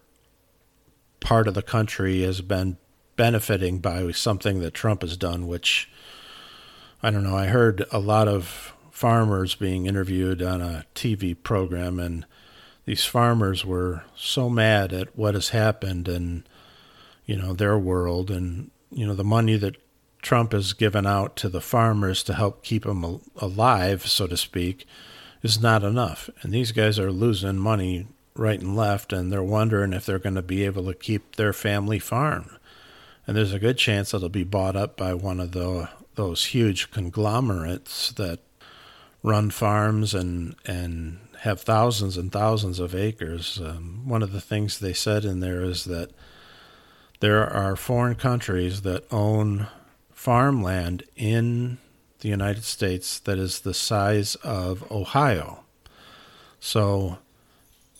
part 1.20 1.48
of 1.48 1.54
the 1.54 1.62
country 1.62 2.22
has 2.22 2.42
been 2.42 2.78
benefiting 3.16 3.80
by 3.80 4.12
something 4.12 4.60
that 4.60 4.74
Trump 4.74 5.02
has 5.02 5.18
done, 5.18 5.48
which 5.48 5.90
I 7.02 7.12
don't 7.12 7.24
know. 7.24 7.36
I 7.36 7.48
heard 7.48 7.86
a 7.92 8.00
lot 8.00 8.28
of 8.28 8.74
farmers 8.92 9.56
being 9.56 9.86
interviewed 9.86 10.42
on 10.42 10.62
a 10.62 10.86
TV 10.96 11.36
program, 11.42 12.00
and 12.00 12.26
these 12.86 13.06
farmers 13.06 13.66
were 13.66 14.04
so 14.16 14.50
mad 14.50 14.94
at 14.94 15.18
what 15.18 15.34
has 15.34 15.50
happened 15.50 16.08
and 16.08 16.48
you 17.26 17.36
know, 17.36 17.54
their 17.54 17.78
world 17.78 18.30
and, 18.30 18.72
you 18.92 19.06
know, 19.06 19.16
the 19.16 19.24
money 19.24 19.58
that 19.58 19.78
Trump 20.22 20.54
has 20.54 20.74
given 20.74 21.06
out 21.06 21.36
to 21.38 21.50
the 21.50 21.62
farmers 21.62 22.24
to 22.24 22.34
help 22.34 22.64
keep 22.64 22.84
them 22.84 23.22
alive, 23.38 24.08
so 24.08 24.28
to 24.28 24.38
speak, 24.38 24.88
is 25.42 25.62
not 25.62 25.84
enough. 25.84 26.30
And 26.42 26.54
these 26.54 26.72
guys 26.72 26.98
are 27.00 27.12
losing 27.12 27.58
money 27.58 28.08
right 28.36 28.60
and 28.60 28.76
left, 28.76 29.14
and 29.14 29.32
they're 29.32 29.44
wondering 29.44 29.94
if 29.94 30.06
they're 30.06 30.20
going 30.20 30.36
to 30.36 30.42
be 30.42 30.66
able 30.66 30.86
to 30.86 30.94
keep 30.94 31.36
their 31.36 31.54
family 31.54 32.00
farm. 32.00 32.58
And 33.28 33.36
there's 33.36 33.54
a 33.54 33.60
good 33.60 33.78
chance 33.78 34.14
it'll 34.14 34.30
be 34.30 34.44
bought 34.44 34.76
up 34.76 34.98
by 34.98 35.14
one 35.14 35.40
of 35.40 35.52
the 35.52 35.90
those 36.16 36.46
huge 36.46 36.92
conglomerates 36.92 38.12
that 38.14 38.40
run 39.22 39.50
farms 39.50 40.14
and 40.14 40.56
and 40.66 41.20
have 41.46 41.62
thousands 41.62 42.18
and 42.18 42.32
thousands 42.32 42.80
of 42.80 42.96
acres. 42.96 43.62
Um, 43.64 44.02
one 44.04 44.24
of 44.24 44.32
the 44.32 44.42
things 44.42 44.80
they 44.80 44.94
said 44.94 45.24
in 45.24 45.42
there 45.42 45.62
is 45.62 45.86
that 45.86 46.10
there 47.20 47.48
are 47.48 47.76
foreign 47.76 48.16
countries 48.16 48.82
that 48.82 49.06
own 49.14 49.68
farmland 50.12 51.04
in 51.16 51.78
the 52.22 52.30
United 52.30 52.64
States 52.64 53.20
that 53.20 53.38
is 53.38 53.60
the 53.60 53.76
size 53.76 54.34
of 54.44 54.92
Ohio. 54.92 55.64
So, 56.60 57.20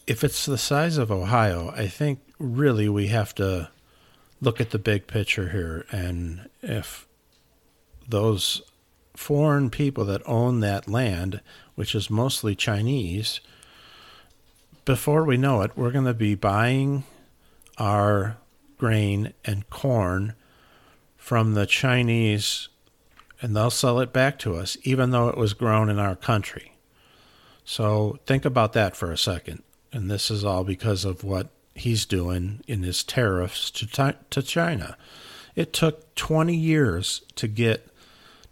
if 0.08 0.24
it's 0.24 0.48
the 0.48 0.58
size 0.58 0.98
of 0.98 1.12
Ohio, 1.12 1.72
I 1.76 1.88
think 1.88 2.20
really 2.40 2.90
we 2.90 3.08
have 3.08 3.36
to 3.36 3.70
look 4.42 4.60
at 4.60 4.72
the 4.72 4.80
big 4.80 5.06
picture 5.06 5.50
here. 5.50 5.86
And 5.92 6.50
if 6.64 7.08
those 8.08 8.64
foreign 9.16 9.70
people 9.70 10.06
that 10.06 10.22
own 10.26 10.60
that 10.60 10.88
land, 10.88 11.42
which 11.76 11.96
is 11.96 12.10
mostly 12.10 12.56
Chinese, 12.56 13.40
before 14.84 15.24
we 15.24 15.38
know 15.38 15.62
it, 15.62 15.72
we're 15.76 15.92
going 15.92 16.06
to 16.06 16.14
be 16.14 16.36
buying 16.36 17.04
our 17.78 18.38
grain 18.78 19.34
and 19.44 19.70
corn 19.70 20.34
from 21.18 21.54
the 21.54 21.66
Chinese 21.66 22.70
and 23.42 23.56
they'll 23.56 23.70
sell 23.70 24.00
it 24.00 24.14
back 24.14 24.40
to 24.40 24.56
us, 24.56 24.78
even 24.84 25.12
though 25.12 25.28
it 25.28 25.38
was 25.38 25.54
grown 25.54 25.90
in 25.90 26.00
our 26.00 26.16
country. 26.16 26.74
So 27.64 28.20
think 28.26 28.46
about 28.46 28.74
that 28.74 28.96
for 28.96 29.12
a 29.12 29.18
second. 29.18 29.64
And 29.92 30.10
this 30.10 30.32
is 30.32 30.44
all 30.44 30.64
because 30.64 31.06
of 31.06 31.24
what 31.24 31.50
he's 31.74 32.06
doing 32.06 32.62
in 32.68 32.84
his 32.84 33.04
tariffs 33.04 33.70
to, 33.72 34.16
to 34.30 34.42
China. 34.42 34.98
It 35.56 35.74
took 35.74 36.16
20 36.16 36.56
years 36.56 37.22
to 37.36 37.48
get 37.48 37.88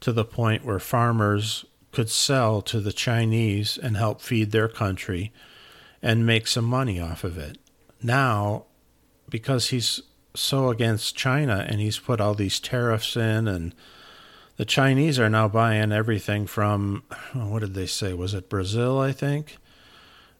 to 0.03 0.11
the 0.11 0.25
point 0.25 0.65
where 0.65 0.79
farmers 0.79 1.63
could 1.93 2.09
sell 2.09 2.61
to 2.61 2.81
the 2.81 2.91
Chinese 2.91 3.77
and 3.77 3.95
help 3.95 4.19
feed 4.19 4.51
their 4.51 4.67
country 4.67 5.31
and 6.01 6.25
make 6.25 6.45
some 6.45 6.65
money 6.65 6.99
off 6.99 7.23
of 7.23 7.37
it. 7.37 7.57
Now, 8.01 8.65
because 9.29 9.69
he's 9.69 10.01
so 10.35 10.69
against 10.69 11.15
China 11.15 11.65
and 11.69 11.79
he's 11.79 11.99
put 11.99 12.19
all 12.19 12.33
these 12.33 12.59
tariffs 12.59 13.15
in 13.15 13.47
and 13.47 13.73
the 14.57 14.65
Chinese 14.65 15.19
are 15.19 15.29
now 15.29 15.47
buying 15.47 15.93
everything 15.93 16.47
from 16.47 17.03
what 17.33 17.59
did 17.59 17.73
they 17.73 17.87
say? 17.87 18.13
Was 18.13 18.33
it 18.33 18.49
Brazil 18.49 18.99
I 18.99 19.13
think? 19.13 19.55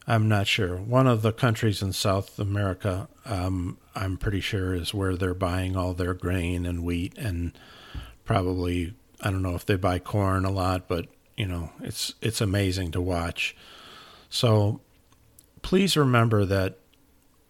I'm 0.06 0.28
not 0.28 0.46
sure. 0.46 0.76
One 0.76 1.06
of 1.06 1.22
the 1.22 1.32
countries 1.32 1.80
in 1.80 1.94
South 1.94 2.38
America 2.38 3.08
um, 3.24 3.78
I'm 3.94 4.18
pretty 4.18 4.42
sure 4.42 4.74
is 4.74 4.92
where 4.92 5.16
they're 5.16 5.32
buying 5.32 5.74
all 5.74 5.94
their 5.94 6.12
grain 6.12 6.66
and 6.66 6.84
wheat 6.84 7.16
and 7.16 7.58
probably 8.26 8.92
I 9.24 9.30
don't 9.30 9.42
know 9.42 9.54
if 9.54 9.66
they 9.66 9.76
buy 9.76 9.98
corn 9.98 10.44
a 10.44 10.50
lot 10.50 10.86
but 10.86 11.06
you 11.36 11.46
know 11.46 11.70
it's 11.80 12.14
it's 12.20 12.40
amazing 12.40 12.92
to 12.92 13.00
watch 13.00 13.56
so 14.28 14.80
please 15.62 15.96
remember 15.96 16.44
that 16.44 16.78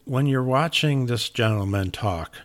when 0.04 0.26
you're 0.26 0.42
watching 0.42 1.06
this 1.06 1.28
gentleman 1.28 1.90
talk, 1.90 2.36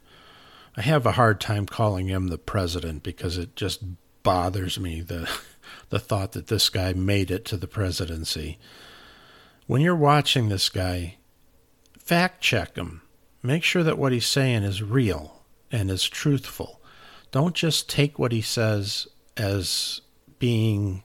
I 0.76 0.82
have 0.82 1.06
a 1.06 1.14
hard 1.14 1.40
time 1.40 1.66
calling 1.66 2.08
him 2.08 2.28
the 2.28 2.38
president 2.38 3.04
because 3.04 3.38
it 3.38 3.56
just 3.56 3.82
bothers 4.24 4.80
me 4.80 5.02
the 5.02 5.30
the 5.90 6.00
thought 6.00 6.34
that 6.34 6.48
this 6.48 6.70
guy 6.70 6.94
made 6.94 7.32
it 7.32 7.46
to 7.46 7.58
the 7.58 7.68
presidency. 7.68 8.58
When 9.68 9.82
you're 9.82 9.96
watching 9.96 10.50
this 10.50 10.70
guy, 10.70 11.18
fact 11.98 12.42
check 12.42 12.76
him. 12.76 13.02
Make 13.44 13.64
sure 13.64 13.84
that 13.84 13.98
what 13.98 14.12
he's 14.12 14.26
saying 14.26 14.64
is 14.64 14.82
real 14.82 15.44
and 15.72 15.92
is 15.92 16.10
truthful. 16.10 16.82
Don't 17.32 17.56
just 17.56 17.90
take 17.90 18.18
what 18.18 18.32
he 18.32 18.42
says 18.42 19.08
as 19.40 20.02
being 20.38 21.04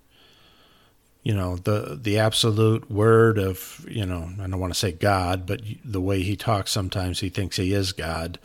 you 1.23 1.35
know 1.35 1.57
the 1.57 1.99
the 2.01 2.18
absolute 2.18 2.90
word 2.90 3.38
of 3.38 3.85
you 3.88 4.05
know 4.05 4.29
I 4.38 4.47
don't 4.47 4.61
want 4.61 4.75
to 4.75 4.79
say 4.79 4.92
God, 4.92 5.47
but 5.47 5.62
the 5.85 6.01
way 6.01 6.23
he 6.23 6.37
talks 6.37 6.70
sometimes 6.70 7.20
he 7.20 7.31
thinks 7.31 7.57
he 7.57 7.73
is 7.73 7.92
God. 7.92 8.38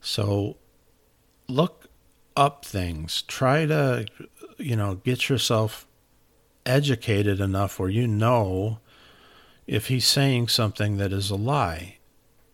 So 0.00 0.56
look 1.48 1.88
up 2.34 2.64
things. 2.64 3.22
Try 3.22 3.66
to 3.66 4.06
you 4.56 4.74
know 4.74 4.94
get 4.96 5.28
yourself 5.28 5.86
educated 6.64 7.40
enough 7.40 7.78
where 7.78 7.90
you 7.90 8.06
know 8.06 8.78
if 9.66 9.88
he's 9.88 10.06
saying 10.06 10.48
something 10.48 10.96
that 10.96 11.12
is 11.12 11.30
a 11.30 11.36
lie. 11.36 11.97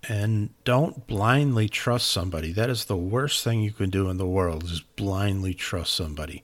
And 0.08 0.50
don't 0.64 1.06
blindly 1.06 1.68
trust 1.68 2.10
somebody. 2.10 2.52
That 2.52 2.70
is 2.70 2.84
the 2.84 2.96
worst 2.96 3.42
thing 3.44 3.62
you 3.62 3.72
can 3.72 3.90
do 3.90 4.08
in 4.08 4.16
the 4.16 4.26
world 4.26 4.64
is 4.64 4.80
blindly 4.80 5.54
trust 5.54 5.94
somebody 5.94 6.42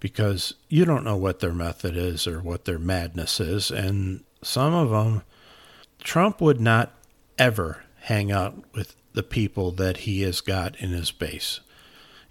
because 0.00 0.54
you 0.68 0.84
don't 0.84 1.04
know 1.04 1.16
what 1.16 1.40
their 1.40 1.52
method 1.52 1.96
is 1.96 2.26
or 2.26 2.40
what 2.40 2.64
their 2.64 2.78
madness 2.78 3.38
is. 3.38 3.70
And 3.70 4.24
some 4.42 4.74
of 4.74 4.90
them, 4.90 5.22
Trump 6.02 6.40
would 6.40 6.60
not 6.60 6.92
ever 7.38 7.84
hang 8.00 8.32
out 8.32 8.64
with 8.74 8.96
the 9.12 9.22
people 9.22 9.70
that 9.72 9.98
he 9.98 10.22
has 10.22 10.40
got 10.40 10.74
in 10.76 10.90
his 10.90 11.12
base. 11.12 11.60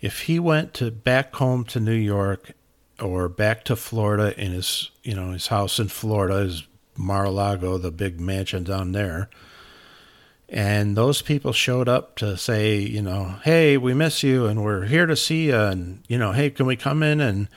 If 0.02 0.24
he 0.24 0.40
went 0.40 0.74
to 0.76 0.92
back 0.92 1.34
home 1.36 1.64
to 1.66 1.80
New 1.80 1.94
York 1.94 2.52
or 3.00 3.30
back 3.30 3.64
to 3.66 3.76
Florida 3.76 4.38
in 4.38 4.52
his, 4.52 4.92
you 5.04 5.16
know, 5.16 5.32
his 5.32 5.48
house 5.48 5.80
in 5.80 5.88
Florida, 5.88 6.40
his 6.40 6.68
Mar-a-Lago, 6.98 7.78
the 7.78 7.92
big 7.92 8.20
mansion 8.20 8.64
down 8.64 8.92
there, 8.92 9.30
and 10.54 10.98
those 10.98 11.22
people 11.22 11.54
showed 11.54 11.88
up 11.88 12.18
to 12.18 12.36
say, 12.36 12.78
you 12.78 13.02
know, 13.02 13.36
hey, 13.46 13.78
we 13.78 13.94
miss 13.94 14.22
you 14.22 14.48
and 14.48 14.62
we're 14.62 14.84
here 14.84 15.06
to 15.06 15.16
see 15.16 15.48
you. 15.48 15.56
And, 15.56 16.04
you 16.10 16.18
know, 16.18 16.34
hey, 16.34 16.50
can 16.50 16.66
we 16.66 16.76
come 16.76 17.02
in 17.02 17.22
and 17.22 17.48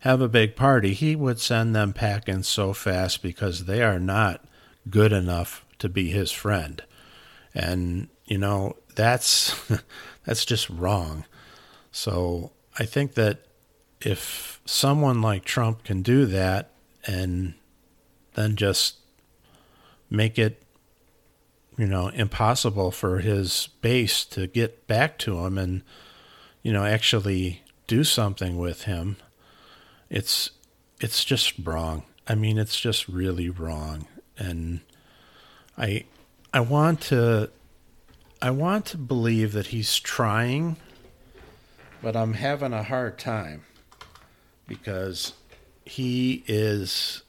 have 0.00 0.20
a 0.20 0.28
big 0.28 0.54
party? 0.54 0.92
He 0.92 1.16
would 1.16 1.40
send 1.40 1.74
them 1.74 1.94
packing 1.94 2.42
so 2.42 2.74
fast 2.74 3.22
because 3.22 3.64
they 3.64 3.82
are 3.82 3.98
not 3.98 4.44
good 4.90 5.14
enough 5.14 5.64
to 5.78 5.88
be 5.88 6.10
his 6.10 6.30
friend. 6.30 6.82
And, 7.54 8.08
you 8.26 8.36
know, 8.36 8.76
that's 8.96 9.58
that's 10.26 10.44
just 10.44 10.68
wrong. 10.68 11.24
So 11.90 12.52
I 12.78 12.84
think 12.84 13.14
that 13.14 13.46
if 14.02 14.60
someone 14.66 15.22
like 15.22 15.46
Trump 15.46 15.84
can 15.84 16.02
do 16.02 16.26
that 16.26 16.70
and 17.06 17.54
then 18.34 18.56
just 18.56 18.98
make 20.10 20.38
it 20.38 20.62
you 21.78 21.86
know, 21.86 22.08
impossible 22.08 22.90
for 22.90 23.18
his 23.18 23.68
base 23.80 24.24
to 24.26 24.46
get 24.46 24.86
back 24.86 25.18
to 25.18 25.38
him 25.44 25.58
and, 25.58 25.82
you 26.62 26.72
know, 26.72 26.84
actually 26.84 27.62
do 27.86 28.04
something 28.04 28.58
with 28.58 28.82
him. 28.82 29.16
It's 30.10 30.50
it's 31.00 31.24
just 31.24 31.54
wrong. 31.64 32.04
I 32.28 32.34
mean, 32.34 32.58
it's 32.58 32.78
just 32.78 33.08
really 33.08 33.50
wrong. 33.50 34.06
And 34.38 34.80
I 35.76 36.04
I 36.52 36.60
want 36.60 37.00
to 37.02 37.50
I 38.40 38.50
want 38.50 38.86
to 38.86 38.98
believe 38.98 39.52
that 39.52 39.68
he's 39.68 39.98
trying, 39.98 40.76
but 42.02 42.16
I'm 42.16 42.34
having 42.34 42.72
a 42.72 42.82
hard 42.82 43.18
time 43.18 43.62
because 44.66 45.32
he 45.84 46.44
is 46.46 47.21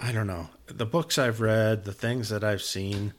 I 0.00 0.12
don't 0.12 0.26
know 0.26 0.50
the 0.66 0.86
books 0.86 1.18
I've 1.18 1.40
read, 1.40 1.84
the 1.84 1.92
things 1.92 2.28
that 2.28 2.44
I've 2.44 2.62
seen, 2.62 3.14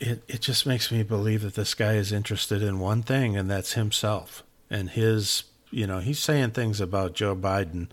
it 0.00 0.22
it 0.28 0.40
just 0.40 0.66
makes 0.66 0.90
me 0.90 1.02
believe 1.02 1.42
that 1.42 1.54
this 1.54 1.74
guy 1.74 1.94
is 1.94 2.12
interested 2.12 2.62
in 2.62 2.78
one 2.80 3.02
thing, 3.02 3.36
and 3.36 3.50
that's 3.50 3.74
himself 3.74 4.42
and 4.70 4.90
his. 4.90 5.44
You 5.70 5.86
know, 5.86 5.98
he's 5.98 6.20
saying 6.20 6.52
things 6.52 6.80
about 6.80 7.14
Joe 7.14 7.34
Biden 7.34 7.88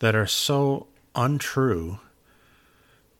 that 0.00 0.14
are 0.14 0.26
so 0.26 0.86
untrue. 1.14 1.98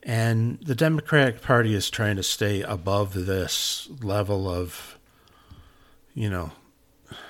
And 0.02 0.58
the 0.60 0.74
Democratic 0.74 1.42
Party 1.42 1.74
is 1.74 1.90
trying 1.90 2.16
to 2.16 2.22
stay 2.22 2.62
above 2.62 3.12
this 3.12 3.88
level 4.02 4.48
of, 4.48 4.98
you 6.14 6.30
know, 6.30 6.52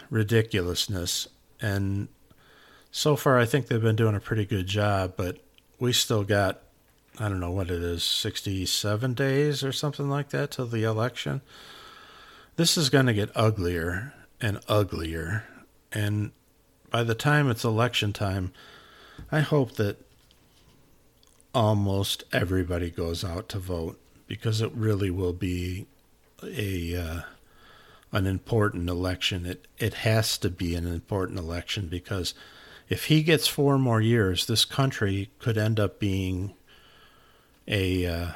ridiculousness. 0.09 1.29
And 1.61 2.09
so 2.91 3.17
far, 3.17 3.39
I 3.39 3.45
think 3.45 3.67
they've 3.67 3.81
been 3.81 3.97
doing 3.97 4.15
a 4.15 4.21
pretty 4.21 4.45
good 4.45 4.67
job, 4.67 5.15
but 5.17 5.39
we 5.81 5.93
still 5.93 6.23
got 6.23 6.61
I 7.19 7.29
don't 7.29 7.41
know 7.41 7.51
what 7.51 7.71
it 7.71 7.83
is, 7.83 8.03
67 8.03 9.13
days 9.15 9.63
or 9.63 9.73
something 9.73 10.09
like 10.09 10.31
that 10.31 10.53
till 10.53 10.67
the 10.67 10.85
election. 10.85 11.43
This 12.57 12.79
is 12.79 12.89
going 12.89 13.07
to 13.07 13.13
get 13.13 13.31
uglier 13.35 14.15
and 14.41 14.61
uglier. 14.69 15.45
And 15.93 16.31
by 16.91 17.03
the 17.03 17.15
time 17.15 17.51
it's 17.51 17.65
election 17.65 18.13
time, 18.15 18.53
I 19.31 19.41
hope 19.41 19.73
that 19.73 19.99
almost 21.55 22.25
everybody 22.33 22.91
goes 22.91 23.23
out 23.25 23.49
to 23.51 23.59
vote 23.59 24.01
because 24.27 24.63
it 24.63 24.73
really 24.73 25.11
will 25.11 25.33
be 25.33 25.87
a 26.43 26.97
uh, 26.97 27.21
an 28.13 28.27
important 28.27 28.89
election. 28.89 29.45
It 29.45 29.67
it 29.79 29.95
has 29.95 30.39
to 30.39 30.49
be 30.49 30.75
an 30.75 30.87
important 30.87 31.39
election 31.39 31.89
because 31.89 32.35
if 32.91 33.05
he 33.05 33.23
gets 33.23 33.47
four 33.47 33.79
more 33.79 34.01
years, 34.01 34.47
this 34.47 34.65
country 34.65 35.31
could 35.39 35.57
end 35.57 35.79
up 35.79 36.01
being 36.01 36.53
a 37.69 38.05
uh, 38.05 38.31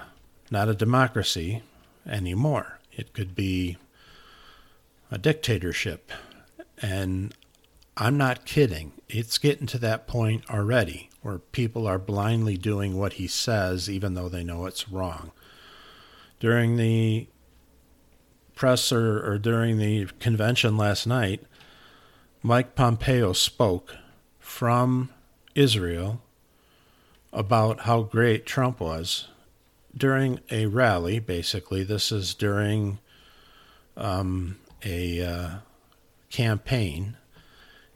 not 0.50 0.68
a 0.68 0.74
democracy 0.74 1.62
anymore. 2.06 2.78
It 2.92 3.12
could 3.12 3.34
be 3.34 3.76
a 5.10 5.18
dictatorship. 5.18 6.12
And 6.80 7.34
I'm 7.96 8.16
not 8.16 8.46
kidding. 8.46 8.92
It's 9.08 9.38
getting 9.38 9.66
to 9.68 9.78
that 9.78 10.06
point 10.06 10.48
already 10.48 11.10
where 11.22 11.38
people 11.38 11.88
are 11.88 11.98
blindly 11.98 12.56
doing 12.56 12.96
what 12.96 13.14
he 13.14 13.26
says, 13.26 13.90
even 13.90 14.14
though 14.14 14.28
they 14.28 14.44
know 14.44 14.66
it's 14.66 14.88
wrong. 14.88 15.32
During 16.38 16.76
the 16.76 17.26
press 18.54 18.92
or, 18.92 19.24
or 19.26 19.38
during 19.38 19.78
the 19.78 20.06
convention 20.20 20.76
last 20.76 21.08
night, 21.08 21.42
Mike 22.42 22.76
Pompeo 22.76 23.32
spoke 23.32 23.96
from 24.44 25.08
Israel 25.54 26.20
about 27.32 27.80
how 27.80 28.02
great 28.02 28.44
Trump 28.44 28.78
was 28.78 29.28
during 29.96 30.38
a 30.50 30.66
rally. 30.66 31.18
Basically, 31.18 31.82
this 31.82 32.12
is 32.12 32.34
during 32.34 32.98
um, 33.96 34.58
a 34.84 35.22
uh, 35.22 35.50
campaign, 36.30 37.16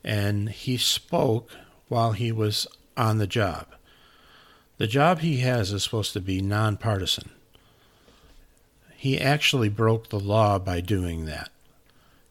and 0.02 0.48
he 0.48 0.78
spoke 0.78 1.50
while 1.88 2.12
he 2.12 2.32
was 2.32 2.66
on 2.96 3.18
the 3.18 3.26
job. 3.26 3.66
The 4.78 4.86
job 4.86 5.20
he 5.20 5.38
has 5.38 5.70
is 5.70 5.84
supposed 5.84 6.14
to 6.14 6.20
be 6.20 6.40
nonpartisan. 6.40 7.30
He 8.96 9.20
actually 9.20 9.68
broke 9.68 10.08
the 10.08 10.18
law 10.18 10.58
by 10.58 10.80
doing 10.80 11.26
that. 11.26 11.50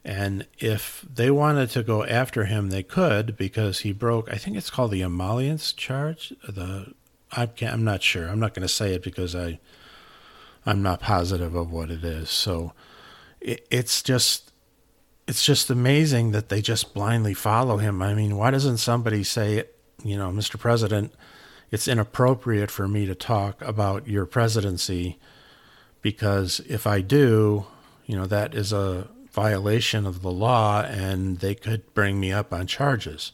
And 0.07 0.47
if 0.57 1.05
they 1.13 1.29
wanted 1.29 1.69
to 1.71 1.83
go 1.83 2.05
after 2.05 2.45
him, 2.45 2.69
they 2.69 2.81
could 2.81 3.35
because 3.35 3.79
he 3.79 3.91
broke, 3.91 4.31
I 4.31 4.37
think 4.37 4.55
it's 4.55 4.69
called 4.69 4.91
the 4.91 5.03
emoluments 5.03 5.73
charge. 5.73 6.33
The 6.47 6.93
I 7.33 7.49
am 7.63 7.83
not 7.83 8.01
sure. 8.01 8.29
I'm 8.29 8.39
not 8.39 8.53
going 8.53 8.65
to 8.65 8.73
say 8.73 8.93
it 8.93 9.03
because 9.03 9.35
I 9.35 9.59
I'm 10.65 10.81
not 10.81 11.01
positive 11.01 11.55
of 11.55 11.73
what 11.73 11.91
it 11.91 12.05
is. 12.05 12.29
So 12.29 12.71
it, 13.41 13.67
it's 13.69 14.01
just 14.01 14.53
it's 15.27 15.43
just 15.43 15.69
amazing 15.69 16.31
that 16.31 16.47
they 16.47 16.61
just 16.61 16.93
blindly 16.93 17.33
follow 17.33 17.75
him. 17.75 18.01
I 18.01 18.13
mean, 18.13 18.37
why 18.37 18.51
doesn't 18.51 18.77
somebody 18.77 19.25
say, 19.25 19.65
you 20.05 20.15
know, 20.15 20.29
Mr. 20.29 20.57
President, 20.57 21.13
it's 21.69 21.85
inappropriate 21.85 22.71
for 22.71 22.87
me 22.87 23.05
to 23.07 23.13
talk 23.13 23.61
about 23.61 24.07
your 24.07 24.25
presidency 24.25 25.19
because 26.01 26.61
if 26.61 26.87
I 26.87 27.01
do, 27.01 27.65
you 28.05 28.15
know, 28.15 28.25
that 28.25 28.55
is 28.55 28.71
a 28.71 29.09
violation 29.37 30.07
of 30.07 30.23
the 30.23 30.31
law 30.31 30.81
and 30.81 31.37
they 31.37 31.53
could 31.53 31.93
bring 31.93 32.19
me 32.19 32.31
up 32.31 32.51
on 32.51 32.65
charges. 32.65 33.31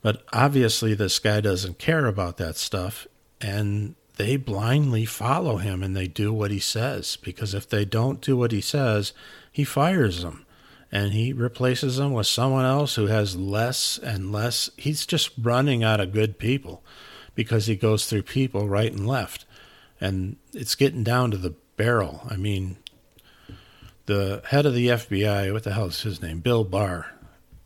But 0.00 0.22
obviously, 0.32 0.94
this 0.94 1.18
guy 1.18 1.40
doesn't 1.40 1.80
care 1.80 2.06
about 2.06 2.36
that 2.36 2.56
stuff, 2.56 3.08
and 3.40 3.96
they 4.16 4.36
blindly 4.36 5.04
follow 5.04 5.56
him 5.56 5.82
and 5.82 5.96
they 5.96 6.06
do 6.06 6.32
what 6.32 6.52
he 6.52 6.60
says. 6.60 7.16
Because 7.16 7.52
if 7.52 7.68
they 7.68 7.84
don't 7.84 8.20
do 8.20 8.36
what 8.36 8.52
he 8.52 8.60
says, 8.60 9.12
he 9.50 9.64
fires 9.64 10.22
them 10.22 10.46
and 10.92 11.12
he 11.12 11.32
replaces 11.32 11.96
them 11.96 12.12
with 12.12 12.28
someone 12.28 12.64
else 12.64 12.94
who 12.94 13.06
has 13.06 13.34
less 13.34 13.98
and 13.98 14.30
less. 14.30 14.70
He's 14.76 15.04
just 15.04 15.30
running 15.36 15.82
out 15.82 16.00
of 16.00 16.12
good 16.12 16.38
people 16.38 16.84
because 17.34 17.66
he 17.66 17.74
goes 17.74 18.06
through 18.06 18.22
people 18.22 18.68
right 18.68 18.92
and 18.92 19.06
left. 19.06 19.46
And 20.00 20.36
it's 20.52 20.76
getting 20.76 21.02
down 21.02 21.32
to 21.32 21.36
the 21.36 21.54
barrel. 21.76 22.26
I 22.28 22.36
mean, 22.36 22.76
the 24.06 24.42
head 24.46 24.66
of 24.66 24.74
the 24.74 24.88
FBI, 24.88 25.52
what 25.52 25.64
the 25.64 25.72
hell 25.72 25.86
is 25.86 26.02
his 26.02 26.20
name? 26.20 26.40
Bill 26.40 26.64
Barr, 26.64 27.12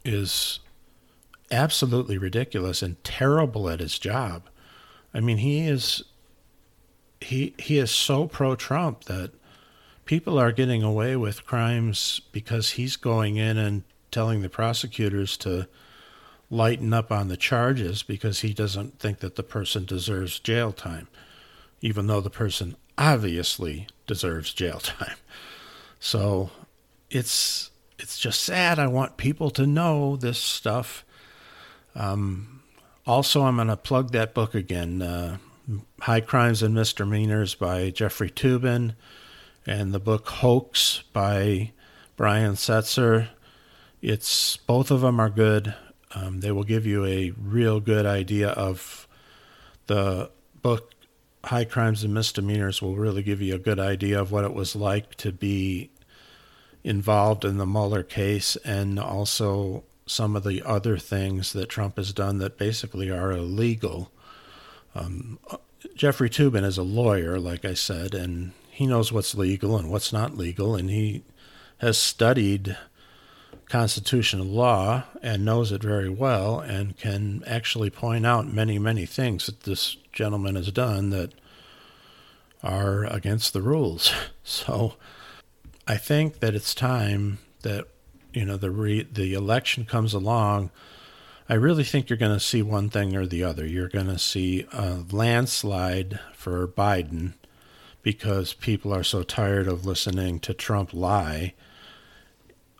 is 0.05 0.61
absolutely 1.51 2.18
ridiculous 2.18 2.83
and 2.83 3.03
terrible 3.05 3.68
at 3.68 3.81
his 3.81 3.99
job. 3.99 4.42
I 5.12 5.20
mean, 5.20 5.38
he 5.38 5.66
is 5.66 6.05
he 7.20 7.55
he 7.59 7.79
is 7.79 7.90
so 7.90 8.27
pro 8.27 8.57
Trump 8.57 9.05
that 9.05 9.33
people 10.05 10.38
are 10.38 10.53
getting 10.53 10.83
away 10.83 11.16
with 11.16 11.46
crimes 11.46 12.20
because 12.33 12.70
he's 12.70 12.96
going 12.96 13.37
in 13.37 13.57
and 13.57 13.83
telling 14.11 14.42
the 14.42 14.49
prosecutors 14.49 15.37
to 15.38 15.66
lighten 16.49 16.92
up 16.92 17.11
on 17.11 17.29
the 17.29 17.37
charges 17.37 18.03
because 18.03 18.40
he 18.40 18.55
doesn't 18.55 19.01
think 19.01 19.18
that 19.18 19.35
the 19.35 19.42
person 19.42 19.85
deserves 19.85 20.38
jail 20.38 20.72
time, 20.72 21.09
even 21.81 22.07
though 22.07 22.20
the 22.20 22.31
person 22.31 22.77
obviously 22.96 23.88
deserves 24.07 24.55
jail 24.55 24.79
time. 24.83 25.16
So 26.00 26.50
it's 27.11 27.70
it's 27.98 28.18
just 28.18 28.42
sad. 28.42 28.78
I 28.78 28.87
want 28.87 29.16
people 29.16 29.50
to 29.50 29.66
know 29.66 30.16
this 30.16 30.38
stuff. 30.38 31.04
Um, 31.94 32.62
also, 33.06 33.42
I'm 33.44 33.56
going 33.56 33.68
to 33.68 33.76
plug 33.76 34.12
that 34.12 34.35
book 34.35 34.54
again 34.54 35.00
uh, 35.00 35.38
High 36.00 36.20
Crimes 36.20 36.62
and 36.62 36.74
Misdemeanors 36.74 37.54
by 37.54 37.90
Jeffrey 37.90 38.30
Toobin, 38.30 38.94
and 39.66 39.94
the 39.94 40.00
book 40.00 40.28
Hoax 40.28 41.02
by 41.12 41.72
Brian 42.16 42.54
Setzer. 42.54 43.28
It's 44.02 44.56
both 44.59 44.90
of 44.90 45.00
them 45.00 45.18
are 45.18 45.30
good. 45.30 45.74
Um, 46.14 46.40
they 46.40 46.52
will 46.52 46.64
give 46.64 46.87
you 46.87 47.04
a 47.04 47.32
real 47.40 47.80
good 47.80 48.06
idea 48.06 48.50
of 48.50 49.09
the 49.87 50.30
book 50.62 50.92
High 51.46 51.64
Crimes 51.64 52.02
and 52.02 52.12
Misdemeanors 52.12 52.82
will 52.82 52.96
really 52.96 53.22
give 53.22 53.40
you 53.40 53.54
a 53.54 53.59
good 53.59 53.78
idea 53.78 54.20
of 54.20 54.32
what 54.32 54.44
it 54.44 54.52
was 54.52 54.74
like 54.74 55.14
to 55.16 55.30
be 55.30 55.90
involved 56.82 57.44
in 57.44 57.59
the 57.59 57.66
Mueller 57.66 58.02
case 58.02 58.56
and 58.64 58.98
also 58.98 59.85
some 60.06 60.37
of 60.37 60.44
the 60.44 60.62
other 60.62 60.98
things 60.98 61.52
that 61.52 61.68
Trump 61.68 61.96
has 61.96 62.12
done 62.12 62.38
that 62.38 62.59
basically 62.59 63.11
are 63.11 63.32
illegal. 63.32 64.11
Um, 64.94 65.38
Jeffrey 65.94 66.30
Toobin 66.30 66.64
is 66.64 66.78
a 66.78 66.82
lawyer, 66.82 67.38
like 67.38 67.64
I 67.64 67.74
said, 67.74 68.14
and 68.14 68.52
he 68.70 68.87
knows 68.87 69.12
what's 69.12 69.35
legal 69.35 69.76
and 69.76 69.90
what's 69.90 70.12
not 70.12 70.37
legal, 70.37 70.74
and 70.74 70.90
he 70.90 71.22
has 71.78 71.98
studied 71.98 72.76
constitutional 73.68 74.46
law 74.46 75.04
and 75.22 75.44
knows 75.44 75.72
it 75.72 75.82
very 75.82 76.09
well 76.09 76.61
and 76.61 76.96
can 76.96 77.42
actually 77.46 77.90
point 77.90 78.24
out 78.24 78.52
many, 78.52 78.78
many 78.78 79.06
things 79.06 79.46
that 79.46 79.61
this 79.61 79.96
gentleman 80.16 80.57
has 80.57 80.72
done 80.72 81.11
that 81.11 81.33
are 82.62 83.05
against 83.05 83.52
the 83.52 83.62
rules. 83.62 84.12
So 84.48 84.94
I 85.88 85.96
think 85.96 86.38
that 86.38 86.55
it's 86.55 86.72
time 86.72 87.38
that 87.62 87.87
you 88.33 88.44
know 88.44 88.57
the 88.57 88.70
re- 88.70 89.02
the 89.02 89.35
election 89.35 89.85
comes 89.85 90.14
along. 90.14 90.70
I 91.48 91.55
really 91.55 91.83
think 91.83 92.09
you're 92.09 92.16
going 92.16 92.33
to 92.33 92.38
see 92.38 92.62
one 92.62 92.88
thing 92.88 93.16
or 93.16 93.26
the 93.26 93.42
other. 93.42 93.66
You're 93.66 93.88
going 93.88 94.07
to 94.07 94.20
see 94.20 94.64
a 94.72 95.02
landslide 95.11 96.20
for 96.33 96.68
Biden 96.68 97.33
because 98.02 98.52
people 98.52 98.94
are 98.94 99.02
so 99.02 99.24
tired 99.24 99.66
of 99.66 99.85
listening 99.85 100.38
to 100.38 100.55
Trump 100.55 100.94
lie 100.94 101.55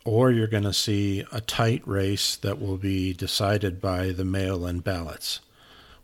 or 0.07 0.31
you're 0.31 0.47
going 0.47 0.63
to 0.63 0.73
see 0.73 1.25
a 1.33 1.41
tight 1.41 1.83
race 1.85 2.37
that 2.37 2.61
will 2.61 2.77
be 2.77 3.13
decided 3.13 3.81
by 3.81 4.13
the 4.13 4.25
mail 4.25 4.65
in 4.65 4.79
ballots, 4.79 5.41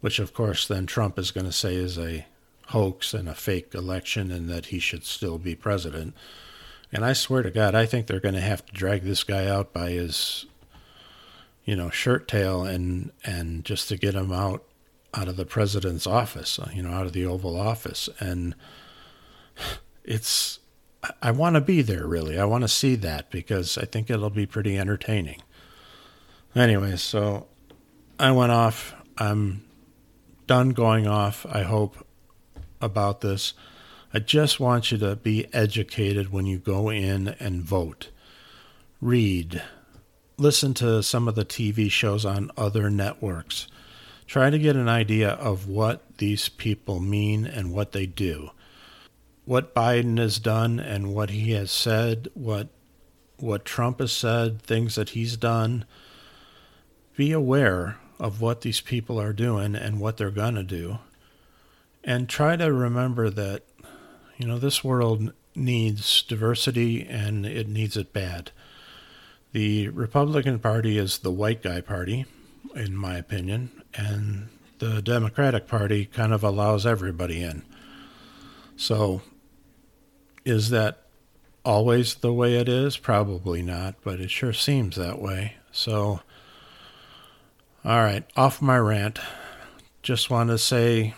which, 0.02 0.18
of 0.18 0.34
course, 0.34 0.68
then 0.68 0.84
Trump 0.84 1.18
is 1.18 1.30
going 1.30 1.46
to 1.46 1.52
say 1.52 1.74
is 1.74 1.96
a 1.96 2.26
hoax 2.66 3.14
and 3.14 3.28
a 3.28 3.34
fake 3.34 3.74
election 3.74 4.30
and 4.30 4.50
that 4.50 4.66
he 4.66 4.78
should 4.78 5.04
still 5.04 5.38
be 5.38 5.54
president. 5.54 6.14
And 6.92 7.04
I 7.04 7.12
swear 7.12 7.42
to 7.42 7.50
God, 7.50 7.74
I 7.74 7.86
think 7.86 8.06
they're 8.06 8.20
going 8.20 8.34
to 8.34 8.40
have 8.40 8.66
to 8.66 8.72
drag 8.72 9.02
this 9.02 9.24
guy 9.24 9.46
out 9.46 9.72
by 9.72 9.90
his, 9.90 10.44
you 11.64 11.76
know, 11.76 11.88
shirt 11.88 12.28
tail 12.28 12.64
and 12.64 13.12
and 13.24 13.64
just 13.64 13.88
to 13.88 13.96
get 13.96 14.14
him 14.14 14.32
out 14.32 14.64
out 15.14 15.28
of 15.28 15.36
the 15.36 15.46
president's 15.46 16.06
office, 16.06 16.58
uh, 16.58 16.68
you 16.74 16.82
know, 16.82 16.90
out 16.90 17.06
of 17.06 17.12
the 17.12 17.24
Oval 17.24 17.58
Office. 17.58 18.08
And 18.18 18.54
it's 20.04 20.58
I 21.22 21.30
want 21.30 21.54
to 21.54 21.60
be 21.60 21.80
there 21.80 22.06
really. 22.06 22.38
I 22.38 22.44
want 22.44 22.62
to 22.62 22.68
see 22.68 22.96
that 22.96 23.30
because 23.30 23.78
I 23.78 23.84
think 23.84 24.10
it'll 24.10 24.30
be 24.30 24.46
pretty 24.46 24.76
entertaining. 24.76 25.42
Anyway, 26.56 26.96
so 26.96 27.46
I 28.18 28.32
went 28.32 28.52
off. 28.52 28.94
I'm 29.16 29.62
done 30.46 30.70
going 30.70 31.06
off, 31.06 31.46
I 31.48 31.62
hope, 31.62 32.06
about 32.80 33.20
this. 33.20 33.54
I 34.12 34.18
just 34.18 34.60
want 34.60 34.92
you 34.92 34.98
to 34.98 35.16
be 35.16 35.46
educated 35.54 36.32
when 36.32 36.46
you 36.46 36.58
go 36.58 36.90
in 36.90 37.28
and 37.28 37.62
vote. 37.62 38.08
Read. 39.00 39.62
Listen 40.36 40.74
to 40.74 41.02
some 41.02 41.28
of 41.28 41.34
the 41.34 41.44
TV 41.44 41.90
shows 41.90 42.24
on 42.24 42.50
other 42.56 42.90
networks. 42.90 43.68
Try 44.26 44.50
to 44.50 44.58
get 44.58 44.76
an 44.76 44.88
idea 44.88 45.30
of 45.30 45.68
what 45.68 46.18
these 46.18 46.48
people 46.48 47.00
mean 47.00 47.46
and 47.46 47.72
what 47.72 47.92
they 47.92 48.06
do 48.06 48.50
what 49.44 49.74
Biden 49.74 50.18
has 50.18 50.38
done 50.38 50.78
and 50.78 51.14
what 51.14 51.30
he 51.30 51.52
has 51.52 51.70
said, 51.70 52.28
what 52.34 52.68
what 53.38 53.64
Trump 53.64 53.98
has 53.98 54.12
said, 54.12 54.62
things 54.62 54.94
that 54.94 55.10
he's 55.10 55.36
done. 55.36 55.84
Be 57.16 57.32
aware 57.32 57.98
of 58.22 58.40
what 58.40 58.62
these 58.62 58.80
people 58.80 59.20
are 59.20 59.34
doing 59.34 59.74
and 59.74 60.00
what 60.00 60.16
they're 60.16 60.30
going 60.30 60.54
to 60.54 60.62
do. 60.62 60.98
And 62.02 62.28
try 62.28 62.56
to 62.56 62.72
remember 62.72 63.28
that 63.28 63.64
you 64.38 64.46
know 64.46 64.58
this 64.58 64.82
world 64.82 65.32
needs 65.54 66.22
diversity 66.22 67.06
and 67.06 67.44
it 67.44 67.68
needs 67.68 67.96
it 67.96 68.14
bad. 68.14 68.50
The 69.52 69.88
Republican 69.88 70.58
Party 70.58 70.96
is 70.96 71.18
the 71.18 71.30
white 71.30 71.62
guy 71.62 71.82
party 71.82 72.24
in 72.74 72.96
my 72.96 73.16
opinion, 73.16 73.82
and 73.94 74.48
the 74.78 75.02
Democratic 75.02 75.66
Party 75.66 76.06
kind 76.06 76.32
of 76.32 76.42
allows 76.42 76.86
everybody 76.86 77.42
in. 77.42 77.62
So 78.76 79.22
is 80.44 80.70
that 80.70 81.02
always 81.64 82.14
the 82.16 82.32
way 82.32 82.56
it 82.56 82.68
is? 82.68 82.96
Probably 82.96 83.62
not, 83.62 83.96
but 84.02 84.20
it 84.20 84.30
sure 84.30 84.52
seems 84.52 84.96
that 84.96 85.20
way. 85.20 85.56
So, 85.70 86.20
all 87.84 88.02
right, 88.02 88.24
off 88.36 88.62
my 88.62 88.78
rant. 88.78 89.18
Just 90.02 90.30
want 90.30 90.50
to 90.50 90.58
say 90.58 91.14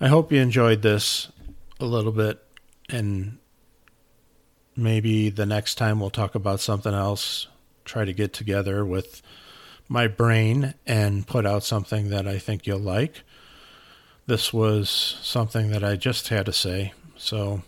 I 0.00 0.08
hope 0.08 0.32
you 0.32 0.40
enjoyed 0.40 0.82
this 0.82 1.30
a 1.78 1.84
little 1.84 2.12
bit, 2.12 2.42
and 2.88 3.38
maybe 4.76 5.30
the 5.30 5.46
next 5.46 5.76
time 5.76 6.00
we'll 6.00 6.10
talk 6.10 6.34
about 6.34 6.60
something 6.60 6.94
else. 6.94 7.46
Try 7.84 8.04
to 8.04 8.12
get 8.12 8.32
together 8.32 8.84
with 8.84 9.22
my 9.88 10.06
brain 10.06 10.74
and 10.86 11.26
put 11.26 11.44
out 11.44 11.64
something 11.64 12.10
that 12.10 12.26
I 12.28 12.38
think 12.38 12.66
you'll 12.66 12.78
like. 12.78 13.22
This 14.26 14.52
was 14.52 14.88
something 15.22 15.70
that 15.70 15.82
I 15.82 15.96
just 15.96 16.28
had 16.28 16.46
to 16.46 16.52
say. 16.52 16.92
So, 17.16 17.62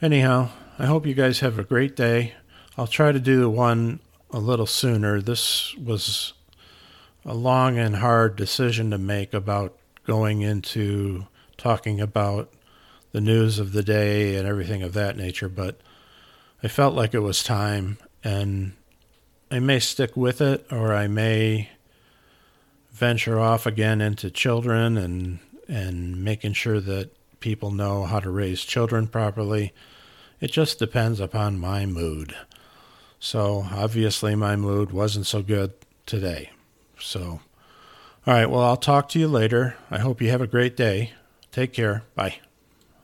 Anyhow, 0.00 0.50
I 0.78 0.86
hope 0.86 1.06
you 1.06 1.14
guys 1.14 1.40
have 1.40 1.58
a 1.58 1.64
great 1.64 1.96
day. 1.96 2.34
I'll 2.76 2.86
try 2.86 3.10
to 3.10 3.18
do 3.18 3.50
one 3.50 3.98
a 4.30 4.38
little 4.38 4.66
sooner. 4.66 5.20
This 5.20 5.74
was 5.76 6.34
a 7.28 7.34
long 7.34 7.76
and 7.76 7.96
hard 7.96 8.36
decision 8.36 8.90
to 8.90 8.96
make 8.96 9.34
about 9.34 9.76
going 10.06 10.40
into 10.40 11.26
talking 11.58 12.00
about 12.00 12.50
the 13.12 13.20
news 13.20 13.58
of 13.58 13.72
the 13.72 13.82
day 13.82 14.36
and 14.36 14.48
everything 14.48 14.82
of 14.82 14.94
that 14.94 15.14
nature, 15.14 15.50
but 15.50 15.78
I 16.62 16.68
felt 16.68 16.94
like 16.94 17.12
it 17.12 17.18
was 17.18 17.42
time 17.42 17.98
and 18.24 18.72
I 19.50 19.60
may 19.60 19.78
stick 19.78 20.16
with 20.16 20.40
it 20.40 20.66
or 20.72 20.94
I 20.94 21.06
may 21.06 21.68
venture 22.92 23.38
off 23.38 23.66
again 23.66 24.00
into 24.00 24.30
children 24.30 24.96
and 24.96 25.38
and 25.68 26.24
making 26.24 26.54
sure 26.54 26.80
that 26.80 27.10
people 27.40 27.70
know 27.70 28.04
how 28.04 28.20
to 28.20 28.30
raise 28.30 28.64
children 28.64 29.06
properly. 29.06 29.74
It 30.40 30.50
just 30.50 30.78
depends 30.78 31.20
upon 31.20 31.58
my 31.58 31.84
mood. 31.84 32.34
So 33.20 33.66
obviously, 33.70 34.34
my 34.34 34.56
mood 34.56 34.92
wasn't 34.92 35.26
so 35.26 35.42
good 35.42 35.74
today. 36.06 36.52
So, 37.00 37.40
all 38.26 38.34
right, 38.34 38.50
well, 38.50 38.62
I'll 38.62 38.76
talk 38.76 39.08
to 39.10 39.18
you 39.18 39.28
later. 39.28 39.76
I 39.90 39.98
hope 39.98 40.20
you 40.20 40.30
have 40.30 40.40
a 40.42 40.46
great 40.46 40.76
day. 40.76 41.12
Take 41.50 41.72
care. 41.72 42.04
Bye. 42.14 42.40